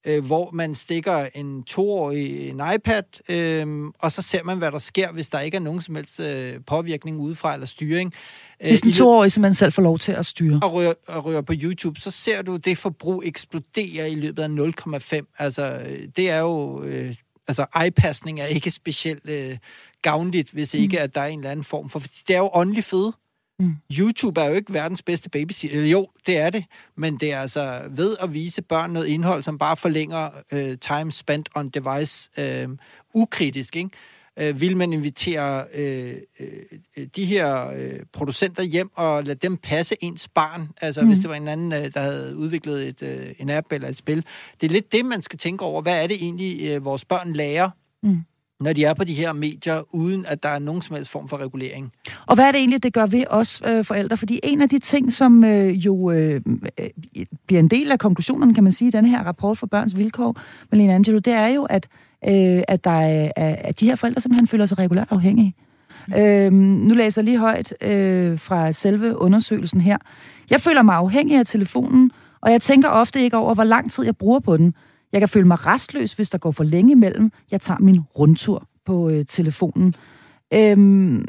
[0.08, 4.80] øh, hvor man stikker en toårig en iPad, øh, og så ser man, hvad der
[4.80, 8.14] sker, hvis der ikke er nogen som helst øh, påvirkning udefra eller styring.
[8.64, 10.60] Øh, hvis en toårig simpelthen selv får lov til at styre.
[10.64, 14.48] Og rører, og rører på YouTube, så ser du det forbrug eksplodere i løbet af
[14.48, 15.34] 0,5.
[15.40, 15.80] Altså,
[16.16, 16.84] det er jo...
[16.84, 17.16] Øh,
[17.48, 19.58] altså, iPassning er ikke specielt øh,
[20.02, 21.04] gavnligt, hvis ikke, mm.
[21.04, 22.00] at der er en eller anden form for...
[22.00, 23.14] Det er jo åndelig fede.
[23.64, 23.76] Mm.
[24.00, 25.78] YouTube er jo ikke verdens bedste babysitter.
[25.78, 26.66] Eller jo, det er det,
[26.98, 31.12] men det er altså ved at vise børn noget indhold, som bare forlænger uh, time
[31.12, 32.72] spent on device uh,
[33.14, 33.90] ukritisk, ikke?
[34.42, 39.96] Uh, vil man invitere uh, uh, de her uh, producenter hjem og lade dem passe
[40.02, 41.08] ens barn, altså mm.
[41.08, 43.98] hvis det var en anden, uh, der havde udviklet et, uh, en app eller et
[43.98, 44.26] spil.
[44.62, 45.82] Det er lidt det, man skal tænke over.
[45.82, 47.70] Hvad er det egentlig, uh, vores børn lærer?
[48.04, 48.24] Mm
[48.60, 51.30] når de er på de her medier, uden at der er nogen som helst form
[51.30, 51.92] for regulering.
[52.28, 54.18] Og hvad er det egentlig, det gør ved os øh, forældre?
[54.18, 56.42] Fordi en af de ting, som øh, jo øh,
[56.78, 56.90] øh
[57.48, 60.36] bliver en del af konklusionen, kan man sige, i denne her rapport for børns vilkår,
[60.72, 61.88] Malene Angelo, det er jo, at,
[62.28, 65.56] øh, at, der er, at de her forældre simpelthen føler sig regulært afhængige.
[66.08, 66.14] Mm.
[66.14, 66.52] Øh,
[66.88, 69.98] nu læser jeg lige højt øh, fra selve undersøgelsen her.
[70.50, 72.12] Jeg føler mig afhængig af telefonen,
[72.42, 74.74] og jeg tænker ofte ikke over, hvor lang tid jeg bruger på den.
[75.14, 77.32] Jeg kan føle mig restløs, hvis der går for længe imellem.
[77.52, 79.94] Jeg tager min rundtur på øh, telefonen.
[80.54, 81.26] Øhm,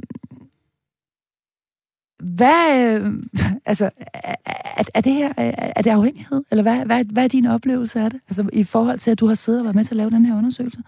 [2.22, 3.12] hvad, øh,
[3.66, 6.44] altså, er, er det her, er, er det afhængighed?
[6.50, 8.20] Eller hvad, hvad, hvad er din oplevelse af det?
[8.28, 10.26] Altså, i forhold til, at du har siddet og været med til at lave den
[10.26, 10.78] her undersøgelse?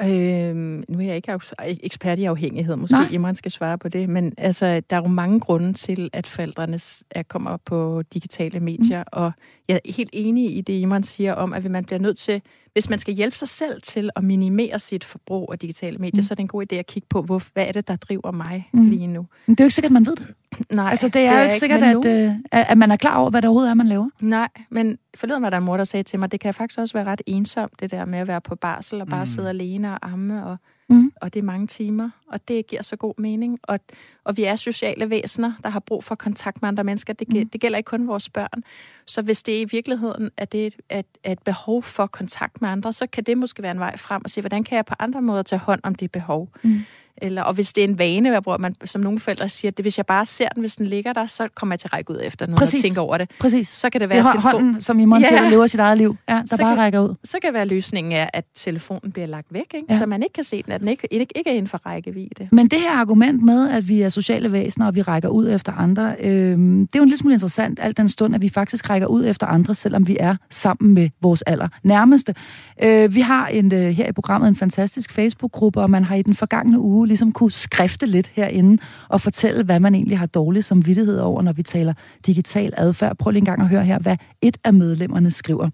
[0.00, 3.08] Øhm, nu er jeg ikke ekspert i afhængighed, måske Nej.
[3.12, 6.78] Imran skal svare på det, men altså, der er jo mange grunde til, at forældrene
[7.10, 9.08] er, kommer på digitale medier, mm.
[9.12, 9.32] og
[9.68, 12.90] jeg er helt enig i det, Imran siger om, at man bliver nødt til, hvis
[12.90, 16.22] man skal hjælpe sig selv til at minimere sit forbrug af digitale medier, mm.
[16.22, 18.30] så er det en god idé at kigge på, hvor, hvad er det, der driver
[18.30, 18.90] mig mm.
[18.90, 19.26] lige nu.
[19.46, 20.34] Men det er jo ikke sikkert, man ved det.
[20.70, 23.16] Nej, altså, det er, det er jo ikke sikkert, at, øh, at man er klar
[23.16, 24.08] over, hvad der overhovedet er, man laver.
[24.20, 26.94] Nej, men forleden var der en mor, der sagde til mig, det kan faktisk også
[26.94, 29.26] være ret ensomt, det der med at være på barsel og bare mm.
[29.26, 30.56] sidde alene og amme og
[30.94, 31.12] Mm.
[31.20, 33.58] Og det er mange timer, og det giver så god mening.
[33.62, 33.80] Og,
[34.24, 37.12] og vi er sociale væsener, der har brug for kontakt med andre mennesker.
[37.12, 37.48] Det, mm.
[37.48, 38.64] det gælder ikke kun vores børn.
[39.06, 42.92] Så hvis det i virkeligheden er, det, at, at et behov for kontakt med andre,
[42.92, 45.22] så kan det måske være en vej frem og se, hvordan kan jeg på andre
[45.22, 46.48] måder tage hånd om det behov.
[46.62, 46.80] Mm.
[47.16, 49.84] Eller, og hvis det er en vane, bruger man, som nogle forældre siger, at det,
[49.84, 52.10] hvis jeg bare ser den, hvis den ligger der, så kommer jeg til at række
[52.10, 52.80] ud efter Præcis.
[52.80, 53.30] og tænke over det.
[53.40, 53.68] Præcis.
[53.68, 54.18] Så kan det være...
[54.18, 54.52] Det er telefon...
[54.52, 55.48] hånden, som i ja.
[55.50, 57.14] lever sit eget liv, ja, der så bare kan, rækker ud.
[57.24, 59.86] Så kan det være løsningen af, at telefonen bliver lagt væk, ikke?
[59.90, 59.98] Ja.
[59.98, 62.48] så man ikke kan se den, at den ikke, ikke, ikke er inden for rækkevidde.
[62.52, 65.72] Men det her argument med, at vi er sociale væsener, og vi rækker ud efter
[65.72, 68.90] andre, øh, det er jo en lille smule interessant, alt den stund, at vi faktisk
[68.90, 72.34] rækker ud efter andre, selvom vi er sammen med vores aller nærmeste.
[72.82, 76.22] Øh, vi har en, øh, her i programmet en fantastisk Facebook-gruppe, og man har i
[76.22, 80.26] den forgangne uge uge ligesom kunne skrifte lidt herinde og fortælle, hvad man egentlig har
[80.26, 81.94] dårlig samvittighed over, når vi taler
[82.26, 83.16] digital adfærd.
[83.16, 85.70] Prøv lige en gang at høre her, hvad et af medlemmerne skriver.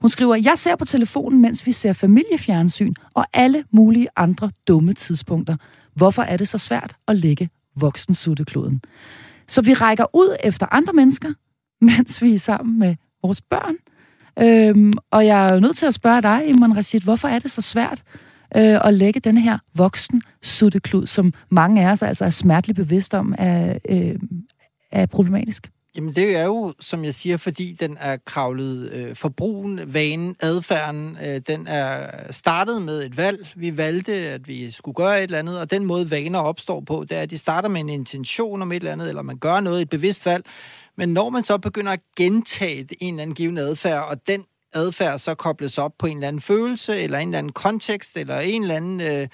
[0.00, 4.92] Hun skriver, jeg ser på telefonen, mens vi ser familiefjernsyn og alle mulige andre dumme
[4.92, 5.56] tidspunkter.
[5.94, 8.80] Hvorfor er det så svært at lægge voksensuttekloden?
[9.48, 11.32] Så vi rækker ud efter andre mennesker,
[11.90, 13.74] mens vi er sammen med vores børn.
[14.42, 17.50] Øhm, og jeg er jo nødt til at spørge dig, Iman Rashid, hvorfor er det
[17.50, 18.02] så svært
[18.56, 23.14] øh, at lægge den her voksen sutteklud, som mange af os altså er smerteligt bevidst
[23.14, 24.14] om, er, øh,
[24.90, 25.70] er problematisk?
[25.96, 31.18] Jamen det er jo, som jeg siger, fordi den er kravlet øh, forbrugen, vanen, adfærden.
[31.26, 33.52] Øh, den er startet med et valg.
[33.56, 37.04] Vi valgte, at vi skulle gøre et eller andet, og den måde vaner opstår på,
[37.08, 39.60] det er, at de starter med en intention om et eller andet, eller man gør
[39.60, 40.44] noget, et bevidst valg.
[40.96, 45.18] Men når man så begynder at gentage en eller anden given adfærd, og den adfærd
[45.18, 48.62] så kobles op på en eller anden følelse, eller en eller anden kontekst, eller en
[48.62, 49.00] eller anden...
[49.00, 49.28] Øh,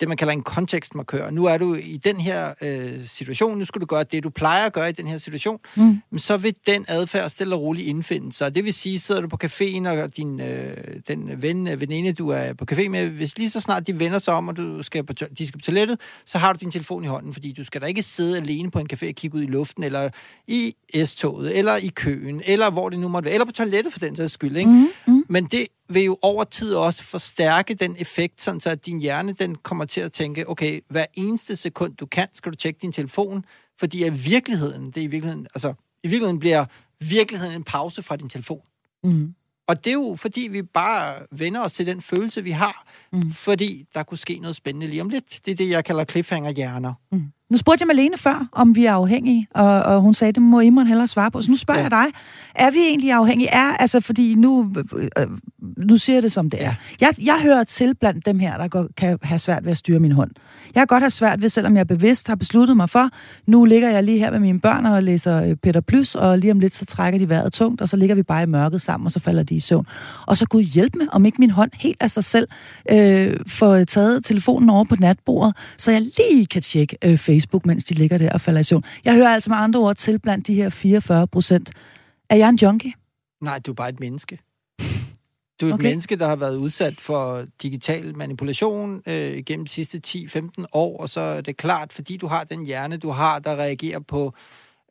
[0.00, 1.30] det, man kalder en kontekstmarkør.
[1.30, 4.66] Nu er du i den her øh, situation, nu skal du gøre det, du plejer
[4.66, 6.00] at gøre i den her situation, mm.
[6.10, 8.54] men så vil den adfærd stille og roligt indfinde sig.
[8.54, 10.76] Det vil sige, sidder du på caféen, og din, øh,
[11.08, 14.18] den ven, øh, veninde, du er på café med, hvis lige så snart de vender
[14.18, 17.04] sig om, og du skal på, de skal på toilettet, så har du din telefon
[17.04, 19.42] i hånden, fordi du skal da ikke sidde alene på en café og kigge ud
[19.42, 20.10] i luften, eller
[20.46, 20.74] i
[21.04, 24.16] S-toget, eller i køen, eller hvor det nu måtte være, eller på toilettet for den
[24.16, 24.56] sags skyld.
[24.56, 24.70] Ikke?
[24.70, 24.88] Mm.
[25.28, 29.32] Men det vil jo over tid også forstærke den effekt, sådan så at din hjerne
[29.32, 32.92] den kommer til at tænke, okay, hver eneste sekund du kan, skal du tjekke din
[32.92, 33.44] telefon,
[33.78, 36.64] fordi i virkeligheden, det er i virkeligheden, altså i virkeligheden bliver
[37.00, 38.62] virkeligheden en pause fra din telefon.
[39.04, 39.34] Mm.
[39.66, 43.32] Og det er jo, fordi vi bare vender os til den følelse, vi har, mm.
[43.32, 45.40] fordi der kunne ske noget spændende lige om lidt.
[45.44, 46.92] Det er det, jeg kalder cliffhanger-hjerner.
[47.12, 47.22] Mm.
[47.50, 50.60] Nu spurgte jeg Malene før, om vi er afhængige, og, og hun sagde, det må
[50.60, 51.42] Imran hellere svare på.
[51.42, 51.84] Så nu spørger ja.
[51.84, 52.20] jeg dig,
[52.54, 53.48] er vi egentlig afhængige?
[53.48, 54.74] Er, altså, fordi nu,
[55.18, 55.26] øh,
[55.76, 56.74] nu siger jeg det, som det er.
[57.00, 59.98] Jeg, jeg hører til blandt dem her, der går, kan have svært ved at styre
[59.98, 60.30] min hånd.
[60.74, 63.08] Jeg kan godt have svært ved, selvom jeg bevidst har besluttet mig for,
[63.46, 66.50] nu ligger jeg lige her med mine børn og læser øh, Peter Plus, og lige
[66.50, 69.06] om lidt, så trækker de vejret tungt, og så ligger vi bare i mørket sammen,
[69.06, 69.86] og så falder de i søvn.
[70.26, 72.48] Og så Gud hjælp mig, om ikke min hånd helt af sig selv
[72.90, 72.97] øh,
[73.46, 77.94] får taget telefonen over på natbordet, så jeg lige kan tjekke øh, Facebook, mens de
[77.94, 78.84] ligger der og falder i søvn.
[79.04, 81.70] Jeg hører altså med andre ord til blandt de her 44 procent.
[82.30, 82.92] Er jeg en junkie?
[83.40, 84.38] Nej, du er bare et menneske.
[85.60, 85.86] Du er et okay.
[85.86, 91.08] menneske, der har været udsat for digital manipulation øh, gennem de sidste 10-15 år, og
[91.08, 94.32] så er det klart, fordi du har den hjerne, du har, der reagerer på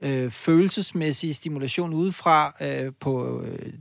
[0.01, 3.73] øh, følelsesmæssig stimulation udefra, øh, på øh,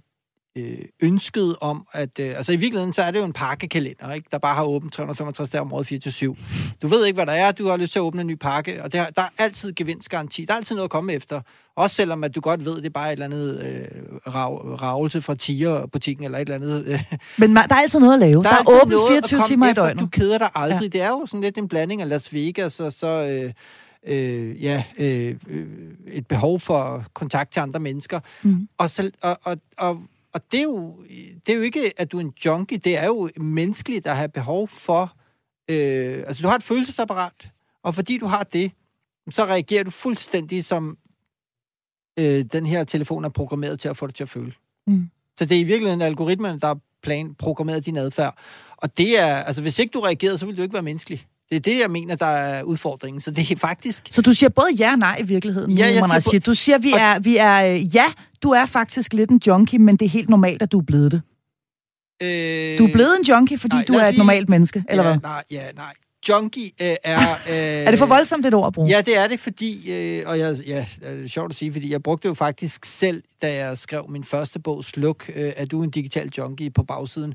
[0.57, 2.19] øh, ønsket om, at...
[2.19, 4.29] Øh, altså i virkeligheden, så er det jo en pakkekalender, ikke?
[4.33, 6.37] der bare har åbent 365 dage om året 24
[6.83, 8.83] Du ved ikke, hvad der er, du har lyst til at åbne en ny pakke,
[8.83, 10.45] og der, der er altid gevinstgaranti.
[10.45, 11.41] Der er altid noget at komme efter.
[11.77, 15.23] Også selvom at du godt ved, det er bare et eller andet øh, rav, ravelse
[15.23, 16.85] fra Tiger-butikken eller et eller andet.
[16.87, 17.05] Øh.
[17.39, 18.35] Men der er altid noget at lave.
[18.35, 20.01] Der, der er, er åbent 24 timer i døgnet.
[20.01, 20.83] Du keder dig aldrig.
[20.83, 20.99] Ja.
[20.99, 23.07] Det er jo sådan lidt en blanding af Las Vegas og så...
[23.07, 23.53] Øh,
[24.07, 25.67] øh, ja, øh, øh
[26.07, 28.21] et behov for kontakt til andre mennesker.
[28.43, 28.69] Mm.
[28.79, 30.01] Og, så, og, og, og
[30.37, 31.05] og det er, jo,
[31.47, 32.79] det er jo ikke, at du er en junkie.
[32.79, 35.17] Det er jo menneskeligt der har behov for...
[35.69, 37.49] Øh, altså, du har et følelsesapparat,
[37.83, 38.71] og fordi du har det,
[39.31, 40.99] så reagerer du fuldstændig som
[42.19, 44.53] øh, den her telefon er programmeret til at få dig til at føle.
[44.87, 45.11] Mm.
[45.39, 48.39] Så det er i virkeligheden algoritmen, der er plan, programmeret din adfærd.
[48.77, 51.27] Og det er, altså hvis ikke du reagerede, så vil du ikke være menneskelig.
[51.51, 53.21] Det er det, jeg mener, der er udfordringen.
[53.21, 54.09] Så det er faktisk...
[54.11, 55.71] Så du siger både ja og nej i virkeligheden?
[55.71, 56.41] Ja, jeg siger, siger.
[56.41, 58.13] Du siger, vi er, vi er, ja,
[58.47, 61.13] du er faktisk lidt en junkie, men det er helt normalt, at du er blevet
[61.13, 61.23] det.
[62.23, 62.79] Øh...
[62.79, 64.19] Du er blevet en junkie, fordi nej, du er et lige...
[64.19, 65.21] normalt menneske, eller ja, hvad?
[65.23, 65.93] Nej, ja, nej.
[66.29, 67.31] Junkie øh, er...
[67.31, 67.57] Øh...
[67.57, 68.89] er det for voldsomt, et ord at bruge?
[68.89, 69.93] Ja, det er det, fordi...
[69.93, 73.23] Øh, og jeg, ja, det er sjovt at sige, fordi jeg brugte jo faktisk selv,
[73.43, 76.83] da jeg skrev min første bog, Sluk, øh, at du er en digital junkie på
[76.83, 77.35] bagsiden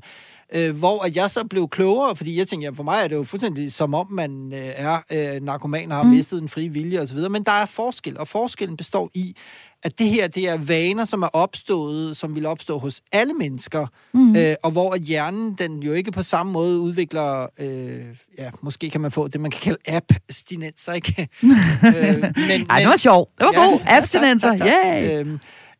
[0.52, 3.16] øh, hvor at jeg så blev klogere, fordi jeg tænkte, jamen for mig er det
[3.16, 6.10] jo fuldstændig som om, man øh, er øh, narkoman og har mm.
[6.10, 9.36] mistet den frie vilje osv., men der er forskel, og forskellen består i,
[9.82, 13.86] at det her, det er vaner, som er opstået, som vil opstå hos alle mennesker,
[14.12, 14.36] mm.
[14.36, 18.00] øh, og hvor at hjernen, den jo ikke på samme måde udvikler, øh,
[18.38, 21.28] ja, måske kan man få det, man kan kalde abstinenser, ikke?
[21.42, 23.30] øh, men, Ej, det var sjovt.
[23.38, 23.80] Det var ja, god.
[23.98, 25.02] Abstinenser, ja.
[25.02, 25.26] Yeah.
[25.26, 25.38] Øh,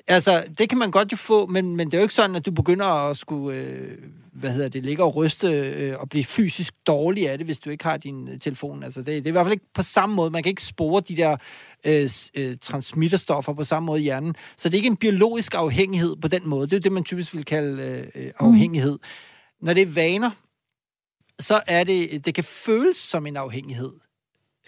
[0.08, 2.46] altså, det kan man godt jo få, men, men det er jo ikke sådan, at
[2.46, 3.58] du begynder at skulle...
[3.58, 3.98] Øh,
[4.32, 7.70] hvad hedder det, ligge og ryste øh, og blive fysisk dårlig af det, hvis du
[7.70, 8.82] ikke har din øh, telefon.
[8.82, 10.30] Altså, det, det er i hvert fald ikke på samme måde.
[10.30, 11.36] Man kan ikke spore de der
[11.86, 14.34] øh, øh, transmitterstoffer på samme måde i hjernen.
[14.56, 16.66] Så det er ikke en biologisk afhængighed på den måde.
[16.66, 18.92] Det er jo det, man typisk vil kalde øh, øh afhængighed.
[18.92, 19.66] Mm.
[19.66, 20.30] Når det er vaner,
[21.38, 23.92] så er det, det kan føles som en afhængighed.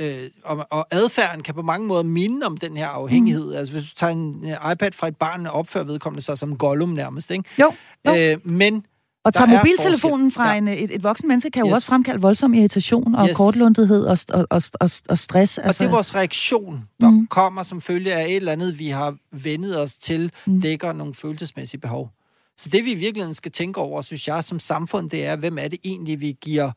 [0.00, 3.46] Øh, og, og adfærden kan på mange måder minde om den her afhængighed.
[3.46, 3.56] Mm.
[3.56, 6.58] Altså hvis du tager en, en iPad fra et barn og opfører vedkommende sig som
[6.58, 7.44] Gollum nærmest, ikke?
[7.58, 7.72] Jo.
[8.06, 8.14] jo.
[8.16, 8.86] Øh, men
[9.24, 10.58] Og tager er mobiltelefonen fra Ja.
[10.58, 11.74] en, et, et voksen menneske kan jo Yes.
[11.74, 13.36] også fremkalde voldsom irritation og Yes.
[13.36, 15.58] kortlundethed og, og, og, og, og stress.
[15.58, 17.16] Altså, og det er vores reaktion, der Mm.
[17.16, 17.26] mm.
[17.26, 20.52] kommer som følge af et eller andet, vi har vendet os til, Mm.
[20.52, 20.60] mm.
[20.60, 22.10] dækker nogle følelsesmæssige behov.
[22.58, 25.58] Så det vi i virkeligheden skal tænke over, synes jeg, som samfund, det er, hvem
[25.58, 26.70] er det egentlig, vi giver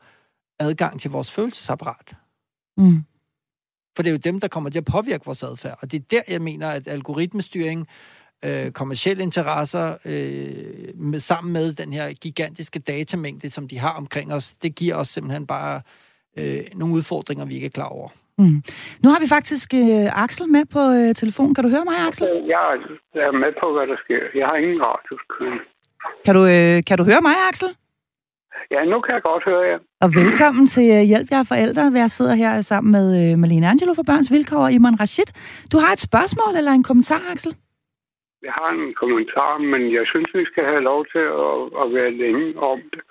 [0.60, 2.14] adgang til vores følelsesapparat?
[2.76, 3.04] Mm.
[3.96, 5.78] For det er jo dem, der kommer til at påvirke vores adfærd.
[5.82, 7.86] Og det er der, jeg mener, at algoritmestyring,
[8.46, 14.32] øh, kommersielle interesser, øh, med, sammen med den her gigantiske datamængde, som de har omkring
[14.32, 15.82] os, det giver os simpelthen bare
[16.38, 18.08] øh, nogle udfordringer, vi ikke er klar over.
[18.38, 18.62] Mm.
[19.02, 21.54] Nu har vi faktisk øh, Axel med på øh, telefonen.
[21.54, 22.26] Kan du høre mig, Axel?
[22.54, 22.62] Jeg
[23.28, 24.22] er med på, hvad der sker.
[24.40, 25.62] Jeg har ingen radio kørende.
[26.24, 27.68] Kan du, øh, kan du høre mig, Axel?
[28.70, 29.78] Ja, nu kan jeg godt høre jer.
[30.00, 31.82] Og velkommen til øh, Hjælp jer forældre.
[31.94, 35.28] Jeg sidder her sammen med øh, Malene Angelo for Børns Vilkår og Iman Rashid.
[35.72, 37.54] Du har et spørgsmål eller en kommentar, Axel?
[38.42, 42.10] Jeg har en kommentar, men jeg synes, vi skal have lov til at, at være
[42.10, 43.02] længe om det.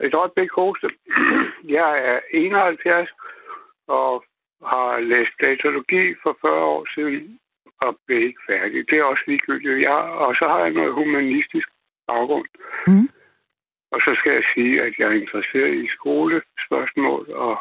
[0.00, 0.90] Et øjeblik hoste.
[1.64, 3.08] Jeg er 71
[3.88, 4.24] og
[4.64, 7.38] har læst datalogi for 40 år siden
[7.80, 8.90] og blev ikke færdig.
[8.90, 9.80] Det er også ligegyldigt.
[9.80, 11.68] Jeg, og så har jeg noget humanistisk
[12.06, 12.48] baggrund.
[12.86, 13.08] Mm.
[13.92, 17.58] Og så skal jeg sige, at jeg er interesseret i skolespørgsmål og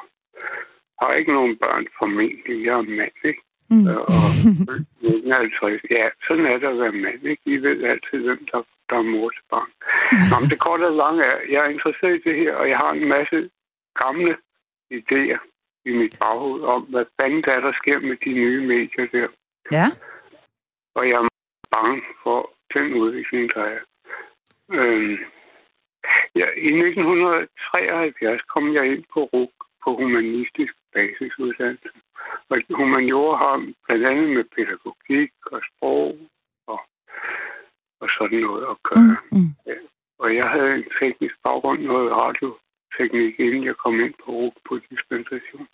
[1.01, 2.65] har ikke nogen børn formentlig.
[2.65, 3.41] Jeg er mand, ikke?
[3.69, 3.87] Mm.
[3.87, 4.29] Øh, Og
[5.01, 5.81] 59.
[5.91, 7.43] Ja, sådan er det at være mand, ikke?
[7.45, 9.71] I ved altid, hvem der, der er mor til barn.
[10.29, 12.77] Nå, men det korte og lange er, jeg er interesseret i det her, og jeg
[12.77, 13.49] har en masse
[14.03, 14.37] gamle
[14.93, 15.39] idéer
[15.85, 19.27] i mit baghoved om, hvad fanden der er, der sker med de nye medier der.
[19.71, 19.87] Ja.
[20.95, 21.27] Og jeg er
[21.71, 23.79] bange for den udvikling, der er.
[24.71, 25.17] Øhm,
[26.35, 29.51] ja, I 1973 kom jeg ind på RUG
[29.83, 31.89] på humanistisk basisuddannelse.
[32.49, 36.17] Og humaniora har blandt andet med pædagogik og sprog
[36.67, 36.79] og,
[38.01, 39.17] og sådan noget at gøre.
[39.31, 39.37] Mm.
[39.39, 39.87] Mm.
[40.19, 45.67] Og jeg havde en teknisk baggrund, noget radioteknik, inden jeg kom ind på på dispensation.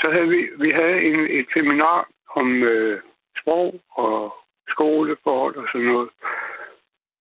[0.00, 3.00] Så havde vi, vi havde en, et seminar om øh,
[3.40, 4.34] sprog og
[4.68, 6.10] skoleforhold og sådan noget.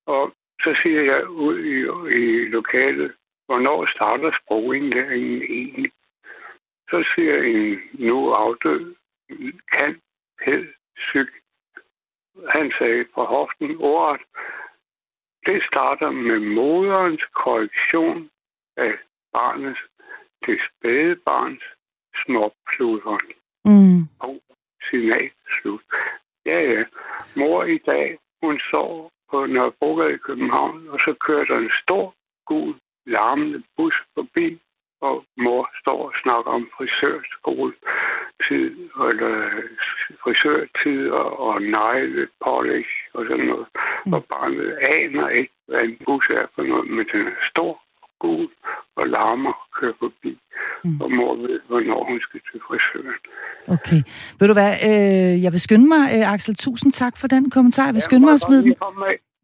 [0.06, 1.78] Og så siger jeg ud i,
[2.22, 3.12] i lokalet,
[3.46, 5.92] hvornår starter sprogindlæringen egentlig?
[6.92, 8.96] Så siger en nu afdød,
[9.72, 10.02] kan
[10.46, 11.30] hed syg.
[12.50, 14.22] Han sagde fra hoften ordret,
[15.46, 18.30] det starter med moderens korrektion
[18.78, 18.94] af
[19.34, 19.80] barnets,
[20.46, 21.64] det spæde barns
[22.26, 23.28] småpludren.
[23.66, 24.02] Mm.
[24.90, 25.32] Signal
[25.62, 25.82] slut.
[26.46, 26.84] Ja, ja.
[27.36, 32.16] Mor i dag, hun sover på Nørrebrogade i København, og så kører der en stor,
[32.46, 32.76] gul,
[33.06, 34.62] larmende bus forbi,
[35.08, 37.74] og mor står og snakker om frisørskole
[38.48, 38.72] tid,
[39.10, 39.34] eller
[40.24, 43.68] frisørtid og, og negle, polish og sådan noget.
[44.06, 44.14] Mm.
[44.14, 47.74] Og barnet aner ikke, hvad en bus er for noget, men den er stor,
[48.20, 48.48] gul
[49.00, 50.32] og larmer og kører forbi.
[50.84, 51.02] Mm.
[51.02, 53.20] Og mor ved, hvornår hun skal til frisøren.
[53.76, 54.02] Okay.
[54.40, 56.56] Ved du hvad, øh, jeg vil skynde mig, øh, Axel.
[56.56, 57.86] Tusind tak for den kommentar.
[57.86, 58.76] Jeg vil skynde mig at smide den.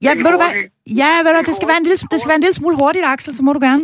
[0.06, 0.54] Ja, ved du hvad?
[1.02, 3.06] Ja, ved du, det skal, være en lille, det skal være en lille smule hurtigt,
[3.14, 3.84] Axel, så må du gerne.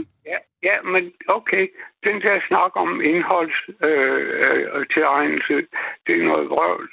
[0.64, 1.68] Ja, men okay.
[2.03, 5.64] Den der snak om indholdstilegnelse, øh, øh, øh
[6.07, 6.89] det er noget vrøvl.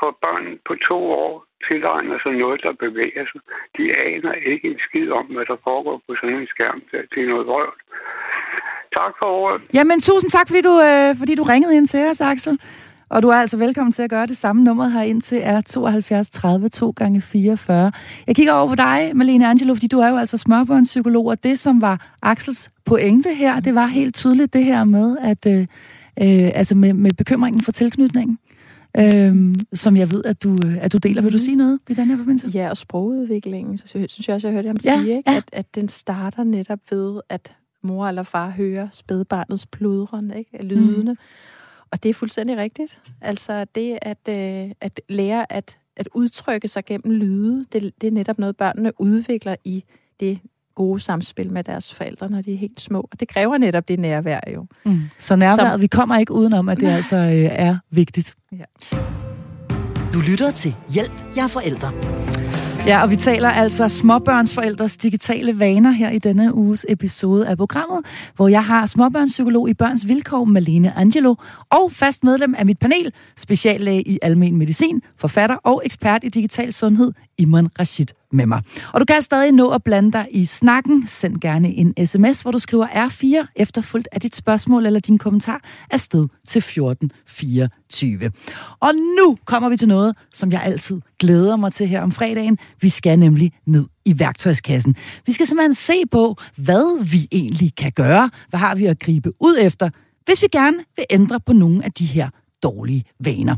[0.00, 1.34] For børn på to år
[1.66, 3.40] tilegner sig noget, der bevæger sig.
[3.76, 6.82] De aner ikke en skid om, hvad der foregår på sådan en skærm.
[6.92, 7.78] Det er noget vrøvl.
[8.98, 9.60] Tak for ordet.
[9.74, 12.58] Jamen, tusind tak, fordi du, øh, fordi du ringede ind til os, Axel.
[13.08, 14.62] Og du er altså velkommen til at gøre det samme.
[14.64, 17.92] Nummeret her ind til er 72 30 2 gange 44.
[18.26, 21.58] Jeg kigger over på dig, Malene Angelo, fordi du er jo altså smørbørnspsykolog, og det,
[21.58, 26.50] som var Axels pointe her, det var helt tydeligt det her med, at øh, øh,
[26.54, 28.38] altså med, med bekymringen for tilknytningen,
[28.98, 31.22] øh, som jeg ved, at du, at du deler.
[31.22, 32.48] Vil du sige noget i den her forbindelse?
[32.48, 35.30] Ja, og sprogudviklingen, så sy- synes jeg også, jeg hørte ham Ja, sige, ikke?
[35.30, 35.36] ja.
[35.36, 40.62] At, at den starter netop ved, at mor eller far hører spædbarnets pludren, ikke?
[40.64, 41.12] Lydene.
[41.12, 41.18] Mm.
[41.94, 42.98] Og det er fuldstændig rigtigt.
[43.20, 48.10] Altså det at, øh, at lære at, at udtrykke sig gennem lyde, det, det er
[48.10, 49.84] netop noget, børnene udvikler i
[50.20, 50.38] det
[50.74, 53.08] gode samspil med deres forældre, når de er helt små.
[53.12, 54.66] Og det kræver netop det nærvær jo.
[54.84, 55.00] Mm.
[55.18, 58.34] Så nærværet, Som- vi kommer ikke udenom, at det altså øh, er vigtigt.
[58.52, 58.64] Ja.
[60.14, 61.92] Du lytter til Hjælp, jeg er forældre.
[62.86, 68.04] Ja, og vi taler altså småbørnsforældres digitale vaner her i denne uges episode af programmet,
[68.36, 71.34] hvor jeg har småbørnspsykolog i Børns Vilkår, Malene Angelo,
[71.70, 76.72] og fast medlem af mit panel, speciallæge i almen medicin, forfatter og ekspert i digital
[76.72, 78.62] sundhed, Iman Rashid med mig.
[78.92, 81.06] Og du kan stadig nå at blande dig i snakken.
[81.06, 85.60] Send gerne en sms, hvor du skriver R4 efterfulgt af dit spørgsmål eller din kommentar
[85.90, 88.30] afsted til 1424.
[88.80, 92.58] Og nu kommer vi til noget, som jeg altid glæder mig til her om fredagen.
[92.80, 94.96] Vi skal nemlig ned i værktøjskassen.
[95.26, 98.30] Vi skal simpelthen se på, hvad vi egentlig kan gøre.
[98.48, 99.90] Hvad har vi at gribe ud efter,
[100.24, 102.28] hvis vi gerne vil ændre på nogle af de her
[102.62, 103.56] dårlige vaner.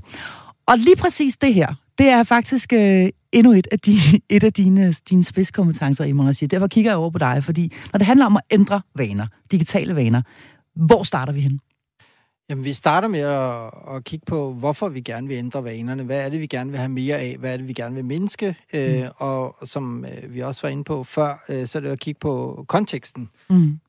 [0.66, 3.92] Og lige præcis det her, det er faktisk øh, endnu et af, de,
[4.36, 6.48] et af dine, dine spidskompetencer, Imran Rashid.
[6.48, 9.96] Derfor kigger jeg over på dig, fordi når det handler om at ændre vaner, digitale
[9.96, 10.22] vaner,
[10.74, 11.60] hvor starter vi hen?
[12.48, 16.02] Jamen, vi starter med at, at kigge på, hvorfor vi gerne vil ændre vanerne.
[16.02, 17.36] Hvad er det, vi gerne vil have mere af?
[17.38, 18.56] Hvad er det, vi gerne vil mindske?
[18.72, 19.02] Øh, mm.
[19.02, 22.00] Øh, og som øh, vi også var inde på før, øh, så er det at
[22.00, 23.30] kigge på konteksten.
[23.50, 23.80] Mm.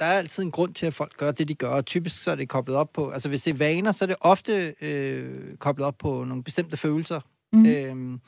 [0.00, 2.30] Der er altid en grund til, at folk gør det, de gør, og typisk så
[2.30, 3.10] er det koblet op på...
[3.10, 6.76] Altså, hvis det er vaner, så er det ofte øh, koblet op på nogle bestemte
[6.76, 7.20] følelser.
[7.52, 7.66] Mm.
[7.66, 8.18] Øh,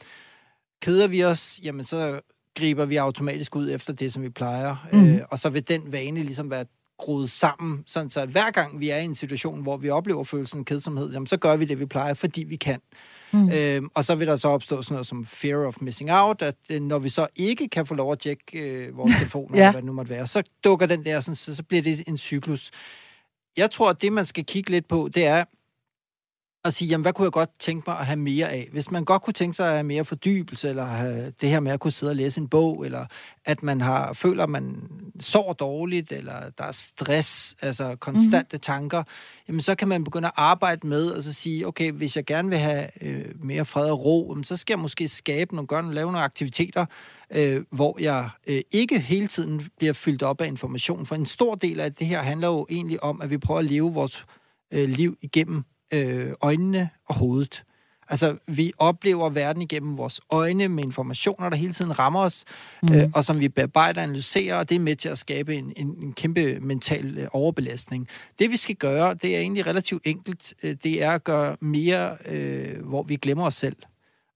[0.83, 2.21] keder vi os, jamen så
[2.55, 4.89] griber vi automatisk ud efter det, som vi plejer.
[4.93, 5.15] Mm.
[5.15, 6.65] Øh, og så vil den vane ligesom være
[6.99, 10.25] groet sammen, sådan så at hver gang vi er i en situation, hvor vi oplever
[10.25, 12.81] følelsen af kedsomhed, jamen, så gør vi det, vi plejer, fordi vi kan.
[13.33, 13.51] Mm.
[13.53, 16.55] Øhm, og så vil der så opstå sådan noget som fear of missing out, at
[16.71, 19.63] øh, når vi så ikke kan få lov at tjekke øh, vores telefoner, ja.
[19.63, 22.09] eller hvad det nu måtte være, så dukker den der, sådan, så, så bliver det
[22.09, 22.71] en cyklus.
[23.57, 25.45] Jeg tror, at det, man skal kigge lidt på, det er,
[26.65, 28.69] at sige, jamen, hvad kunne jeg godt tænke mig at have mere af?
[28.73, 31.73] Hvis man godt kunne tænke sig at have mere fordybelse, eller have det her med
[31.73, 33.07] at kunne sidde og læse en bog, eller
[33.45, 34.91] at man har føler, at man
[35.21, 38.61] sover dårligt, eller der er stress, altså konstante mm-hmm.
[38.61, 39.03] tanker,
[39.49, 42.49] jamen så kan man begynde at arbejde med, og så sige, okay, hvis jeg gerne
[42.49, 46.07] vil have øh, mere fred og ro, så skal jeg måske skabe nogle, gøre, lave
[46.07, 46.87] nogle aktiviteter,
[47.31, 51.07] øh, hvor jeg øh, ikke hele tiden bliver fyldt op af information.
[51.07, 53.67] For en stor del af det her handler jo egentlig om, at vi prøver at
[53.67, 54.27] leve vores
[54.73, 57.65] øh, liv igennem øh, øjnene og hovedet.
[58.09, 62.45] Altså, vi oplever verden igennem vores øjne med informationer, der hele tiden rammer os,
[62.83, 62.95] mm.
[62.95, 65.73] øh, og som vi bearbejder og analyserer, og det er med til at skabe en,
[65.77, 68.09] en, en kæmpe mental øh, overbelastning.
[68.39, 70.55] Det, vi skal gøre, det er egentlig relativt enkelt.
[70.63, 73.77] Øh, det er at gøre mere, øh, hvor vi glemmer os selv.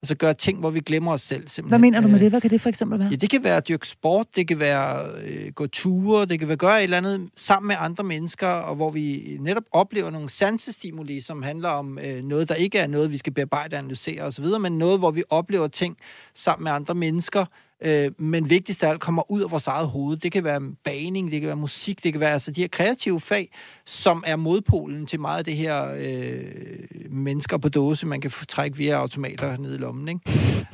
[0.03, 1.49] Altså gøre ting, hvor vi glemmer os selv.
[1.49, 1.68] Simpelthen.
[1.68, 2.30] Hvad mener du med det?
[2.30, 3.09] Hvad kan det for eksempel være?
[3.11, 6.49] Ja, det kan være at dyrke sport, det kan være øh, gå ture, det kan
[6.49, 10.30] være gøre et eller andet sammen med andre mennesker, og hvor vi netop oplever nogle
[10.30, 14.44] sansestimuli, som handler om øh, noget, der ikke er noget, vi skal bearbejde, analysere osv.,
[14.61, 15.96] men noget, hvor vi oplever ting
[16.34, 17.44] sammen med andre mennesker,
[17.84, 20.16] Øh, men vigtigst af alt kommer ud af vores eget hoved.
[20.16, 23.20] Det kan være baning, det kan være musik, det kan være altså de her kreative
[23.20, 23.50] fag,
[23.86, 28.76] som er modpolen til meget af det her øh, mennesker på dåse, man kan trække
[28.76, 30.08] via automater ned i lommen.
[30.08, 30.20] Ikke?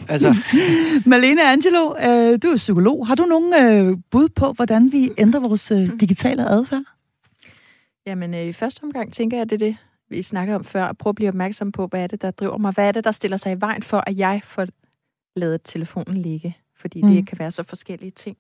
[0.09, 0.37] Altså.
[1.07, 3.07] Malene Angelo, øh, du er psykolog.
[3.07, 6.83] Har du nogen øh, bud på, hvordan vi ændrer vores øh, digitale adfærd?
[8.07, 9.77] Jamen, øh, i første omgang tænker jeg, at det er det,
[10.11, 10.93] vi snakkede om før.
[10.93, 12.73] Prøv at blive opmærksom på, hvad er det, der driver mig?
[12.73, 14.67] Hvad er det, der stiller sig i vejen for, at jeg får
[15.37, 16.57] lavet telefonen ligge?
[16.85, 17.09] Fordi mm.
[17.09, 18.37] det kan være så forskellige ting.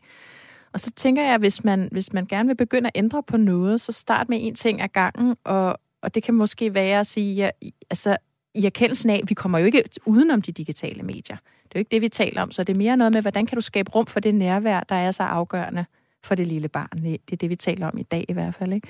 [0.72, 3.36] Og så tænker jeg, at hvis man, hvis man gerne vil begynde at ændre på
[3.36, 7.06] noget, så start med en ting ad gangen, og, og det kan måske være at
[7.06, 7.50] sige, ja,
[7.90, 8.16] altså
[8.54, 11.36] i erkendelsen af, vi kommer jo ikke udenom de digitale medier.
[11.64, 13.46] Det er jo ikke det, vi taler om, så det er mere noget med, hvordan
[13.46, 15.84] kan du skabe rum for det nærvær, der er så afgørende
[16.22, 17.02] for det lille barn.
[17.02, 18.72] Det er det, vi taler om i dag i hvert fald.
[18.72, 18.88] Ikke?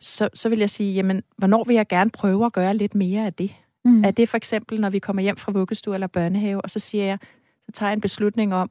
[0.00, 3.26] Så, så vil jeg sige, jamen, hvornår vil jeg gerne prøve at gøre lidt mere
[3.26, 3.50] af det?
[3.84, 4.04] Mm.
[4.04, 7.04] Er det for eksempel, når vi kommer hjem fra vuggestue eller børnehave, og så siger
[7.04, 7.18] jeg,
[7.66, 8.70] så tager jeg en beslutning om,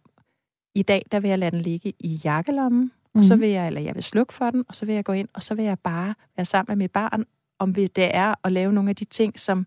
[0.77, 3.19] i dag, der vil jeg lade den ligge i jakkelommen, mm.
[3.19, 3.41] og så mhm.
[3.41, 5.43] vil jeg, eller jeg vil slukke for den, og så vil jeg gå ind, og
[5.43, 7.25] så vil jeg bare være sammen med mit barn,
[7.59, 9.65] om det er at lave nogle af de ting, som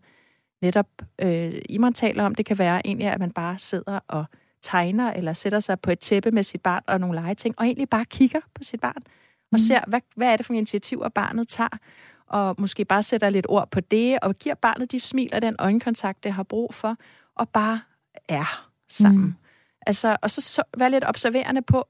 [0.62, 0.86] netop
[1.18, 2.34] øh, Imran taler om.
[2.34, 4.24] Det kan være egentlig, at man bare sidder og
[4.62, 7.88] tegner, eller sætter sig på et tæppe med sit barn og nogle legeting, og egentlig
[7.88, 9.02] bare kigger på sit barn,
[9.52, 9.58] og mm.
[9.58, 11.78] ser, hvad, hvad er det for initiativer, barnet tager,
[12.26, 15.56] og måske bare sætter lidt ord på det, og giver barnet de smil og den
[15.58, 16.96] øjenkontakt, det har brug for,
[17.34, 17.80] og bare
[18.28, 19.24] er sammen.
[19.24, 19.34] Mm.
[19.87, 21.85] Altså, og så, så være lidt observerende på,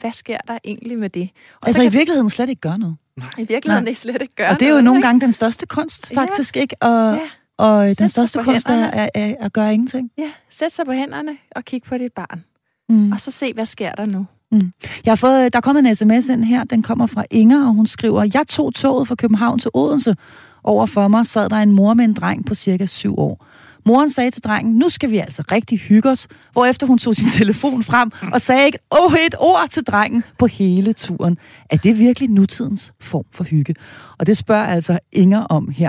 [0.00, 1.30] hvad sker der egentlig med det?
[1.60, 1.92] Og altså kan...
[1.92, 2.96] i virkeligheden slet ikke gør noget.
[3.16, 3.28] Nej.
[3.38, 3.94] I virkeligheden Nej.
[3.94, 4.54] slet ikke gør noget.
[4.54, 6.60] Og det er jo nogle gange den største kunst, faktisk, ja.
[6.60, 6.76] ikke?
[6.80, 7.20] Og, ja.
[7.56, 10.10] og den største kunst er, er, er at gøre ingenting.
[10.18, 12.44] Ja, sæt sig på hænderne og kig på dit barn.
[12.88, 13.12] Mm.
[13.12, 14.26] Og så se, hvad sker der nu?
[14.52, 14.72] Mm.
[15.04, 17.72] Jeg har fået, der er kommet en sms ind her, den kommer fra Inger, og
[17.72, 20.16] hun skriver, jeg tog toget fra København til Odense.
[20.64, 23.46] Over for mig sad der en mor med en dreng på cirka syv år.
[23.86, 27.30] Moren sagde til drengen, nu skal vi altså rigtig hygge os, hvorefter hun tog sin
[27.30, 31.38] telefon frem og sagde ikke oh, et ord til drengen på hele turen.
[31.70, 33.74] Er det virkelig nutidens form for hygge?
[34.18, 35.88] Og det spørger altså Inger om her.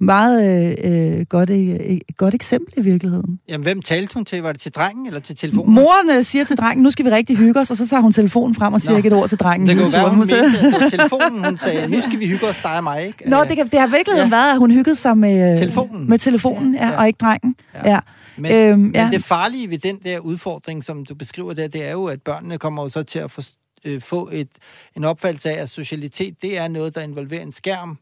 [0.00, 3.40] Meget øh, øh godt, øh, godt eksempel i virkeligheden.
[3.48, 4.42] Jamen, hvem talte hun til?
[4.42, 5.74] Var det til drengen eller til telefonen?
[5.74, 8.12] Moren øh, siger til drengen, nu skal vi rigtig hygge os, og så tager hun
[8.12, 8.96] telefonen frem og siger Nå.
[8.96, 9.68] ikke et ord til drengen.
[9.68, 12.84] Det kunne være, hun mente, telefonen, hun sagde, nu skal vi hygge os, dig og
[12.84, 13.30] mig, ikke?
[13.30, 14.28] Nå, det, kan, det har virkelig ja.
[14.28, 17.54] været, at hun hyggede sig med øh, telefonen, med telefonen ja, ja, og ikke drengen.
[17.74, 17.90] Ja.
[17.90, 18.00] ja.
[18.38, 19.08] Men, øhm, men ja.
[19.12, 22.58] det farlige ved den der udfordring, som du beskriver der, det er jo, at børnene
[22.58, 23.42] kommer jo så til at få,
[23.84, 24.48] øh, få et,
[24.96, 27.98] en opfattelse af, at socialitet, det er noget, der involverer en skærm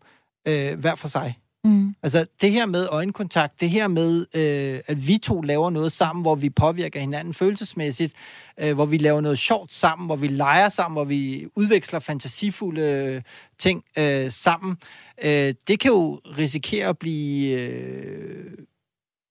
[0.48, 1.38] øh, hver for sig.
[1.66, 1.94] Mm.
[2.02, 6.22] Altså det her med øjenkontakt, det her med, øh, at vi to laver noget sammen,
[6.22, 8.14] hvor vi påvirker hinanden følelsesmæssigt,
[8.60, 13.22] øh, hvor vi laver noget sjovt sammen, hvor vi leger sammen, hvor vi udveksler fantasifulde
[13.58, 14.76] ting øh, sammen,
[15.24, 18.52] øh, det kan jo risikere at blive øh,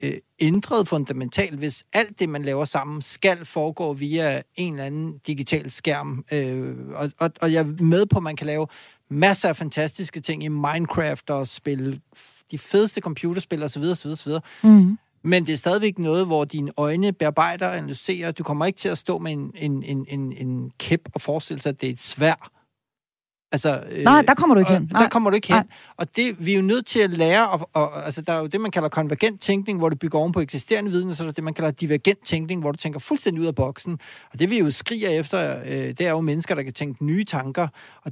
[0.03, 5.17] øh, ændret fundamentalt, hvis alt det, man laver sammen, skal foregå via en eller anden
[5.27, 6.25] digital skærm.
[6.31, 8.67] Øh, og, og, og jeg er med på, at man kan lave
[9.09, 12.01] masser af fantastiske ting i Minecraft og spille
[12.51, 13.83] de fedeste computerspil osv.
[13.83, 14.31] osv., osv.
[14.63, 14.97] Mm.
[15.23, 18.31] Men det er stadigvæk noget, hvor dine øjne bearbejder og analyserer.
[18.31, 21.61] Du kommer ikke til at stå med en, en, en, en, en kæp og forestille
[21.61, 22.51] sig, at det er et svær.
[23.55, 24.89] Altså, øh, Nej, der kommer du ikke hen.
[24.91, 25.01] Nej.
[25.01, 25.55] Der kommer du ikke hen.
[25.55, 25.65] Nej.
[25.97, 28.47] Og det, vi er jo nødt til at lære, og, og, altså, der er jo
[28.47, 31.25] det, man kalder konvergent tænkning, hvor du bygger oven på eksisterende viden, og så er
[31.25, 33.99] der det, man kalder divergent tænkning, hvor du tænker fuldstændig ud af boksen.
[34.33, 37.23] Og det vi jo skriger efter, øh, det er jo mennesker, der kan tænke nye
[37.23, 37.67] tanker.
[38.03, 38.11] Og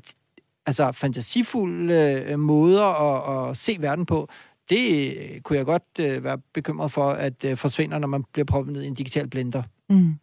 [0.66, 4.28] altså fantasifulde øh, måder at, at se verden på,
[4.70, 8.46] det øh, kunne jeg godt øh, være bekymret for, at øh, forsvinder, når man bliver
[8.46, 9.64] proppet ned i en digital blender.
[9.90, 10.14] Mm.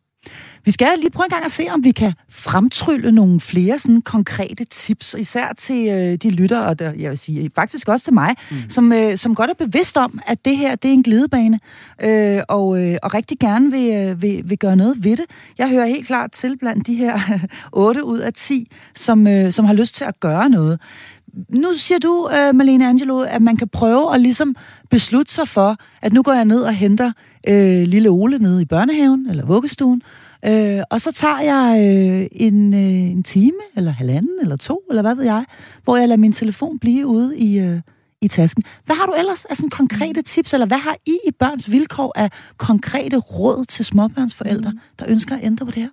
[0.64, 4.02] Vi skal lige prøve en gang at se, om vi kan fremtrylle nogle flere sådan
[4.02, 8.14] konkrete tips, især til øh, de lyttere, og der, jeg vil sige faktisk også til
[8.14, 8.56] mig, mm.
[8.68, 11.60] som, øh, som godt er bevidst om, at det her det er en glidebane,
[12.02, 15.26] øh, og, øh, og rigtig gerne vil, øh, vil, vil gøre noget ved det.
[15.58, 17.18] Jeg hører helt klart til blandt de her
[17.72, 20.80] 8 ud af 10, som, øh, som har lyst til at gøre noget.
[21.48, 24.56] Nu siger du, øh, Malene Angelo, at man kan prøve at ligesom
[24.90, 27.12] beslutte sig for, at nu går jeg ned og henter
[27.48, 30.02] øh, lille Ole nede i børnehaven eller vuggestuen,
[30.46, 35.02] øh, og så tager jeg øh, en, øh, en time, eller halvanden, eller to, eller
[35.02, 35.44] hvad ved jeg,
[35.84, 37.80] hvor jeg lader min telefon blive ude i, øh,
[38.20, 38.62] i tasken.
[38.84, 42.12] Hvad har du ellers af sådan konkrete tips, eller hvad har I i Børns Vilkår
[42.16, 44.78] af konkrete råd til småbørnsforældre, mm.
[44.98, 45.88] der ønsker at ændre på det her?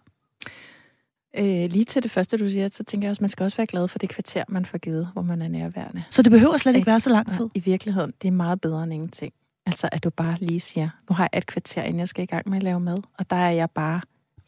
[1.39, 3.57] Øh, lige til det første, du siger, så tænker jeg også, at man skal også
[3.57, 6.03] være glad for det kvarter, man får givet, hvor man er nærværende.
[6.09, 7.45] Så det behøver slet ikke være så lang tid?
[7.55, 9.33] I virkeligheden, det er meget bedre end ingenting.
[9.67, 12.25] Altså, at du bare lige siger, nu har jeg et kvarter, inden jeg skal i
[12.25, 14.01] gang med at lave mad, og der er jeg bare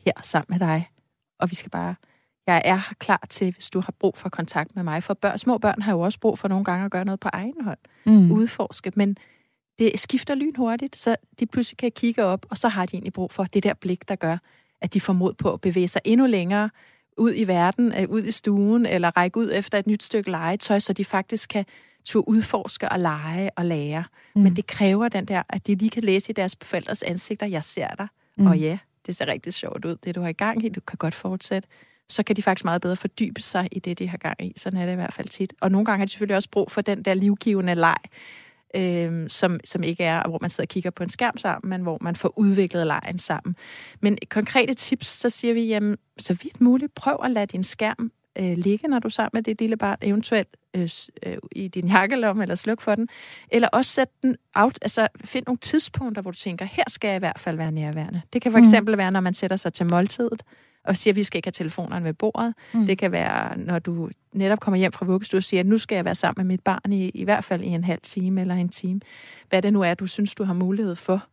[0.06, 0.90] her sammen med dig.
[1.40, 1.96] Og vi skal bare,
[2.48, 5.04] jeg er klar til, hvis du har brug for kontakt med mig.
[5.04, 7.30] For børn, små børn har jo også brug for nogle gange at gøre noget på
[7.34, 7.78] egen hånd.
[8.06, 8.32] Mm.
[8.32, 9.18] Udforske, men
[9.80, 13.14] det skifter lyn hurtigt, så de pludselig kan kigge op, og så har de egentlig
[13.14, 14.38] brug for det der blik, der gør,
[14.82, 16.70] at de får mod på at bevæge sig endnu længere
[17.18, 20.80] ud i verden, øh, ud i stuen, eller række ud efter et nyt stykke legetøj,
[20.80, 21.66] så de faktisk kan
[22.06, 24.04] turde udforske og lege og lære.
[24.36, 24.42] Mm.
[24.42, 27.64] Men det kræver den der, at de lige kan læse i deres forældres ansigter, jeg
[27.64, 28.48] ser dig, mm.
[28.48, 30.98] og ja, det ser rigtig sjovt ud, det du har i gang i, du kan
[30.98, 31.68] godt fortsætte.
[32.10, 34.54] Så kan de faktisk meget bedre fordybe sig i det, de har gang i.
[34.58, 35.54] Sådan er det i hvert fald tit.
[35.62, 37.98] Og nogle gange har de selvfølgelig også brug for den der livgivende leg,
[38.76, 41.82] øh, som, som ikke er, hvor man sidder og kigger på en skærm sammen, men
[41.82, 43.56] hvor man får udviklet lejen sammen.
[44.00, 48.12] Men konkrete tips, så siger vi, jamen, så vidt muligt, prøv at lade din skærm
[48.40, 50.90] øh, ligge, når du er sammen med det lille barn, eventuelt øh,
[51.26, 53.08] øh, i din jakkelomme, eller sluk for den.
[53.52, 57.16] Eller også sæt den out, altså find nogle tidspunkter, hvor du tænker, her skal jeg
[57.16, 58.22] i hvert fald være nærværende.
[58.34, 58.64] Det kan for mm.
[58.64, 60.44] eksempel være, når man sætter sig til måltidet,
[60.84, 62.54] og siger, at vi skal ikke have telefonerne ved bordet.
[62.74, 62.86] Mm.
[62.86, 65.96] Det kan være, når du netop kommer hjem fra vuggestue og siger, at nu skal
[65.96, 68.56] jeg være sammen med mit barn i, i hvert fald i en halv time eller
[68.56, 69.02] en time.
[69.50, 71.28] Hvad det nu er, du synes, du har mulighed for.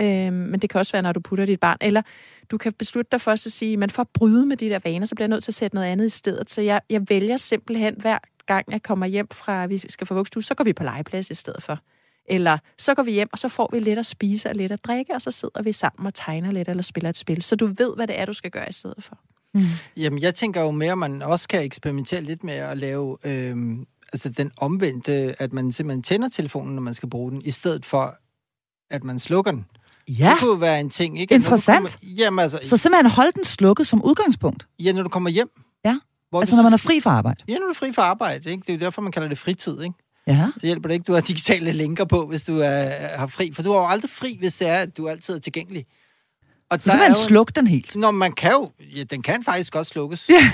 [0.00, 1.76] Øhm, men det kan også være, når du putter dit barn.
[1.80, 2.02] Eller
[2.50, 5.06] du kan beslutte dig for at sige, man for at bryde med de der vaner,
[5.06, 6.50] så bliver jeg nødt til at sætte noget andet i stedet.
[6.50, 10.42] Så jeg, jeg vælger simpelthen hver gang, jeg kommer hjem fra, vi skal få vuggestue,
[10.42, 11.78] så går vi på legeplads i stedet for.
[12.28, 14.84] Eller så går vi hjem, og så får vi lidt at spise og lidt at
[14.84, 17.42] drikke, og så sidder vi sammen og tegner lidt eller spiller et spil.
[17.42, 19.18] Så du ved, hvad det er, du skal gøre i stedet for.
[19.54, 19.62] Mm.
[19.96, 23.56] Jamen, jeg tænker jo mere, at man også kan eksperimentere lidt med at lave øh,
[24.12, 27.84] altså den omvendte, at man simpelthen tænder telefonen, når man skal bruge den, i stedet
[27.84, 28.14] for,
[28.90, 29.66] at man slukker den.
[30.08, 30.30] Ja.
[30.30, 31.34] Det kunne være en ting, ikke?
[31.34, 31.76] Interessant.
[31.76, 34.66] Kommer, jamen, altså, så simpelthen holde den slukket som udgangspunkt?
[34.78, 35.50] Ja, når du kommer hjem.
[35.84, 35.98] Ja,
[36.30, 37.44] hvor altså når man er fri fra arbejde?
[37.48, 38.60] Ja, når du er fri fra arbejde, ikke?
[38.60, 39.94] Det er jo derfor, man kalder det fritid, ikke?
[40.26, 40.50] Ja.
[40.60, 43.52] Så hjælper det ikke, du har digitale linker på, hvis du er, har fri.
[43.52, 45.84] For du har jo aldrig fri, hvis det er, at du altid er tilgængelig.
[46.74, 47.96] Og så man slukke den helt?
[47.96, 48.70] Nå, man kan jo...
[48.96, 50.28] Ja, den kan faktisk godt slukkes.
[50.28, 50.50] Ja.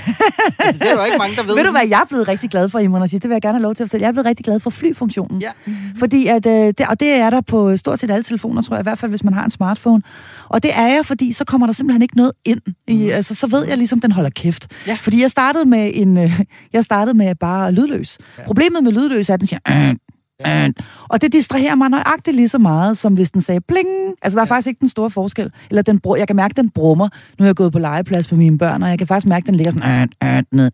[0.59, 1.55] altså, det er jo ikke mange, der ved.
[1.57, 3.63] Ved du, hvad jeg er blevet rigtig glad for, Imran, Det vil jeg gerne have
[3.63, 4.03] lov til at fortælle.
[4.03, 5.41] Jeg er blevet rigtig glad for flyfunktionen.
[5.41, 5.51] Ja.
[5.97, 8.81] Fordi at, øh, det, og det er der på stort set alle telefoner, tror jeg,
[8.81, 10.03] i hvert fald hvis man har en smartphone.
[10.49, 12.61] Og det er jeg, fordi så kommer der simpelthen ikke noget ind.
[12.87, 13.09] I, mm.
[13.09, 14.67] altså, så ved jeg ligesom, den holder kæft.
[14.87, 14.97] Ja.
[15.01, 16.39] Fordi jeg startede med en, øh,
[16.73, 18.17] jeg startede med bare lydløs.
[18.37, 18.43] Ja.
[18.43, 19.95] Problemet med lydløs er, at den siger, øh,
[20.45, 20.69] Ja.
[21.09, 23.87] Og det distraherer mig nøjagtigt lige så meget, som hvis den sagde bling.
[24.21, 24.53] Altså, der er ja.
[24.55, 25.51] faktisk ikke den store forskel.
[25.69, 27.09] Eller den br- jeg kan mærke, den brummer.
[27.39, 29.55] Nu er jeg gået på legeplads med mine børn, og jeg kan faktisk mærke, den
[29.55, 30.09] ligger sådan
[30.51, 30.71] ned,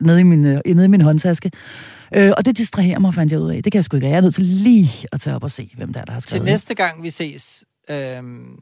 [0.00, 1.50] ned, i min, øh, ned i min håndtaske.
[2.16, 3.62] Øh, og det distraherer mig, fandt jeg ud af.
[3.62, 4.08] Det kan jeg sgu ikke.
[4.08, 6.20] Jeg er nødt til lige at tage op og se, hvem der er, der har
[6.20, 8.58] skrevet Til næste gang vi ses, øhm,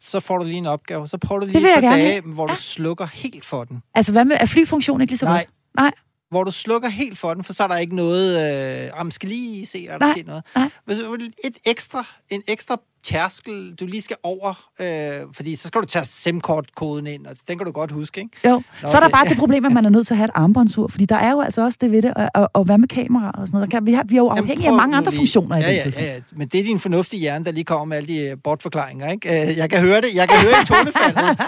[0.00, 1.08] så får du lige en opgave.
[1.08, 2.54] Så prøver du lige et par dage, hvor Ja.
[2.54, 3.82] du slukker helt for den.
[3.94, 5.36] Altså, hvad med, er flyfunktionen ikke lige så Nej.
[5.38, 5.50] godt?
[5.76, 5.90] Nej.
[6.34, 8.86] Hvor du slukker helt for den, for så er der ikke noget...
[8.86, 10.44] Øh, om skal lige se, er der sket noget.
[10.54, 10.70] nej.
[10.84, 10.98] Hvis
[11.44, 14.86] Et ekstra, en ekstra tærskel, du lige skal over, øh,
[15.32, 18.36] fordi så skal du tage SIM-kort-koden ind, og den kan du godt huske, ikke?
[18.48, 18.50] Jo,
[18.82, 20.24] Nå, så er der det- bare det problem, at man er nødt til at have
[20.24, 22.78] et armbåndsur, fordi der er jo altså også det ved det, og, og, og hvad
[22.78, 23.70] med kamera og sådan noget.
[23.72, 25.66] Der kan, vi, har, vi er jo afhængige af mange andre lige- funktioner i ja,
[25.84, 28.06] den ja, ja, ja, men det er din fornuftige hjerne, der lige kommer med alle
[28.14, 29.42] de øh, bortforklaringer, ikke?
[29.50, 31.40] Øh, Jeg kan høre det, jeg kan høre i tonefaldet.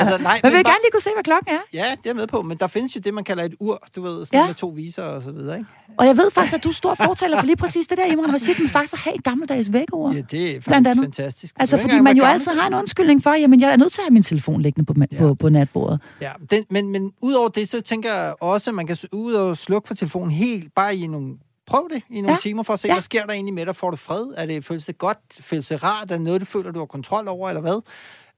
[0.00, 1.60] altså, nej, Men vil bare- gerne lige kunne se, hvad klokken er.
[1.72, 4.02] Ja, det er med på, men der findes jo det, man kalder et ur, du
[4.02, 4.40] ved, sådan Ja.
[4.40, 4.46] ja.
[4.46, 5.70] med to viser og så videre, ikke?
[5.98, 8.34] Og jeg ved faktisk, at du er stor fortaler for lige præcis det der, Imran
[8.34, 10.12] Rashid, men faktisk at have et gammeldags vækkeur.
[10.12, 11.16] Ja, det er faktisk andet.
[11.16, 11.54] fantastisk.
[11.60, 12.60] Altså, fordi man jo være altid gammel.
[12.62, 14.94] har en undskyldning for, jamen, jeg er nødt til at have min telefon liggende på,
[15.12, 15.18] Ja.
[15.18, 16.00] på, på natbordet.
[16.20, 19.56] Ja, den, men, men udover det, så tænker jeg også, at man kan ud og
[19.56, 21.34] slukke for telefonen helt, bare i nogle
[21.66, 22.36] Prøv det i nogle Ja.
[22.42, 22.94] timer for at se, ja.
[22.94, 23.76] hvad sker der egentlig med dig?
[23.76, 24.26] Får du fred?
[24.36, 25.18] Er det, føles det godt?
[25.40, 26.02] Føles det rart?
[26.02, 27.80] Er det noget, du føler, du har kontrol over, eller hvad?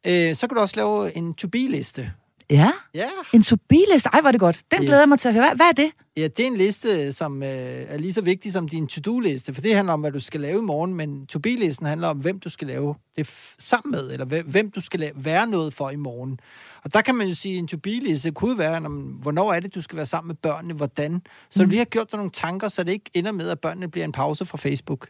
[0.07, 2.13] Øh, så kan du også lave en to-be-liste.
[2.51, 3.09] Ja, Ja.
[3.35, 4.09] en to-be-liste.
[4.13, 4.63] Ej, hvor det godt.
[4.71, 4.87] Den Yes.
[4.87, 5.55] glæder jeg mig til at høre.
[5.57, 5.91] Hvad, er det?
[6.17, 9.61] ja, det er en liste, som øh, er lige så vigtig som din to-do-liste, for
[9.61, 12.49] det handler om, hvad du skal lave i morgen, men to-be-listen handler om, hvem du
[12.49, 16.41] skal lave det sammen med, eller hvem, du skal la- være noget for i morgen.
[16.85, 18.89] Og der kan man jo sige, at en to-be-liste kunne være, når,
[19.23, 21.23] hvornår er det, du skal være sammen med børnene, hvordan.
[21.51, 21.67] Så mm.
[21.67, 24.05] du lige har gjort dig nogle tanker, så det ikke ender med, at børnene bliver
[24.05, 25.09] en pause fra Facebook.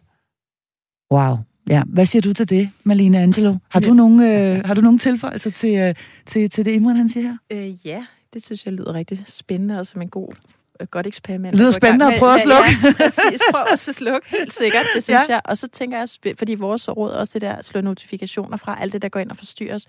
[1.13, 1.37] Wow.
[1.69, 3.57] Ja, hvad siger du til det, Malene Angelo?
[3.69, 5.95] Har, du, nogen, øh, har du nogen tilføjelser til, øh,
[6.27, 7.37] til, til det, Imran han siger her?
[7.53, 8.05] Øh, ja,
[8.35, 10.33] det synes jeg lyder rigtig spændende og som en god
[10.81, 11.57] et godt eksperiment.
[11.57, 12.71] Lyder spændende at prøve at slukke.
[12.85, 13.41] Ja, præcis.
[13.51, 15.21] Prøv at slukke, helt sikkert, det synes Ja.
[15.29, 15.33] ja.
[15.35, 15.41] jeg.
[15.45, 16.09] Og så tænker jeg,
[16.39, 19.21] fordi vores råd er også det der, at slå notifikationer fra, alt det, der går
[19.21, 19.87] ind og forstyrrer os.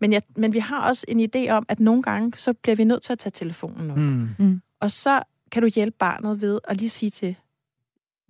[0.00, 2.84] Men, jeg, men vi har også en idé om, at nogle gange, så bliver vi
[2.84, 3.96] nødt til at tage telefonen op.
[3.98, 4.60] Mm.
[4.80, 7.36] Og så kan du hjælpe barnet ved at lige sige til,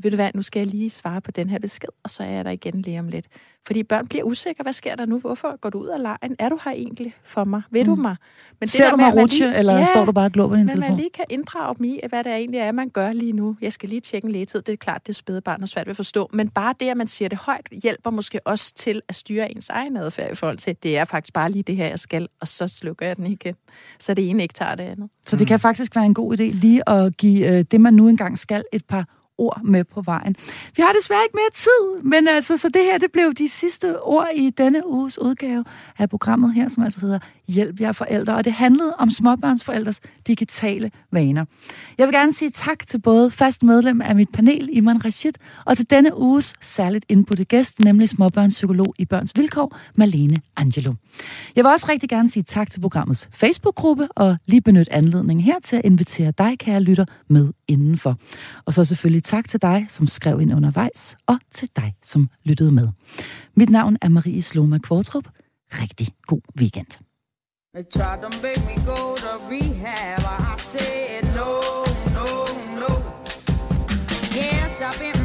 [0.02, 2.28] ved du hvad, nu skal jeg lige svare på den her besked, og så er
[2.30, 3.26] jeg der igen lige om lidt.
[3.66, 5.18] Fordi børn bliver usikre, hvad sker der nu?
[5.18, 6.36] Hvorfor går du ud af lejen?
[6.38, 7.62] Er du her egentlig for mig?
[7.70, 7.90] Ved mm.
[7.96, 8.16] du mig?
[8.60, 10.48] Men Ser der du mig man rutsche, lige- eller ja, står du bare og glor
[10.48, 10.96] på din men man telefon?
[10.96, 13.56] lige kan inddrage dem i, hvad det egentlig er, man gør lige nu.
[13.60, 14.62] Jeg skal lige tjekke en lægetid.
[14.62, 16.30] Det er klart, det er spæde barn og svært ved at forstå.
[16.32, 19.68] Men bare det, at man siger det højt, hjælper måske også til at styre ens
[19.68, 22.28] egen adfærd i forhold til, at det er faktisk bare lige det her, jeg skal,
[22.40, 23.54] og så slukker jeg den igen.
[23.98, 25.10] Så det ene ikke tager det andet.
[25.26, 28.08] Så det kan faktisk være en god idé lige at give øh, det, man nu
[28.08, 29.08] engang skal, et par
[29.38, 30.36] ord med på vejen.
[30.76, 34.02] Vi har desværre ikke mere tid, men altså, så det her, det blev de sidste
[34.02, 35.64] ord i denne uges udgave
[35.98, 37.18] af programmet her, som altså hedder
[37.48, 41.44] Hjælp jer forældre, og det handlede om småbørnsforældres digitale vaner.
[41.98, 45.32] Jeg vil gerne sige tak til både fast medlem af mit panel, Iman Rashid,
[45.64, 50.94] og til denne uges særligt indbudte gæst, nemlig småbørnspsykolog i Børns Vilkår, Malene Angelo.
[51.56, 55.58] Jeg vil også rigtig gerne sige tak til programmets Facebook-gruppe, og lige benytte anledningen her
[55.62, 58.18] til at invitere dig, kære lytter, med indenfor.
[58.64, 62.72] Og så selvfølgelig tak til dig, som skrev ind undervejs, og til dig, som lyttede
[62.72, 62.88] med.
[63.56, 65.28] Mit navn er Marie Sloma Kvartrup.
[65.72, 67.05] Rigtig god weekend.
[67.76, 70.22] They tried to make me go to rehab.
[70.24, 73.02] I said no, no, no.
[74.32, 75.15] Yes, I've been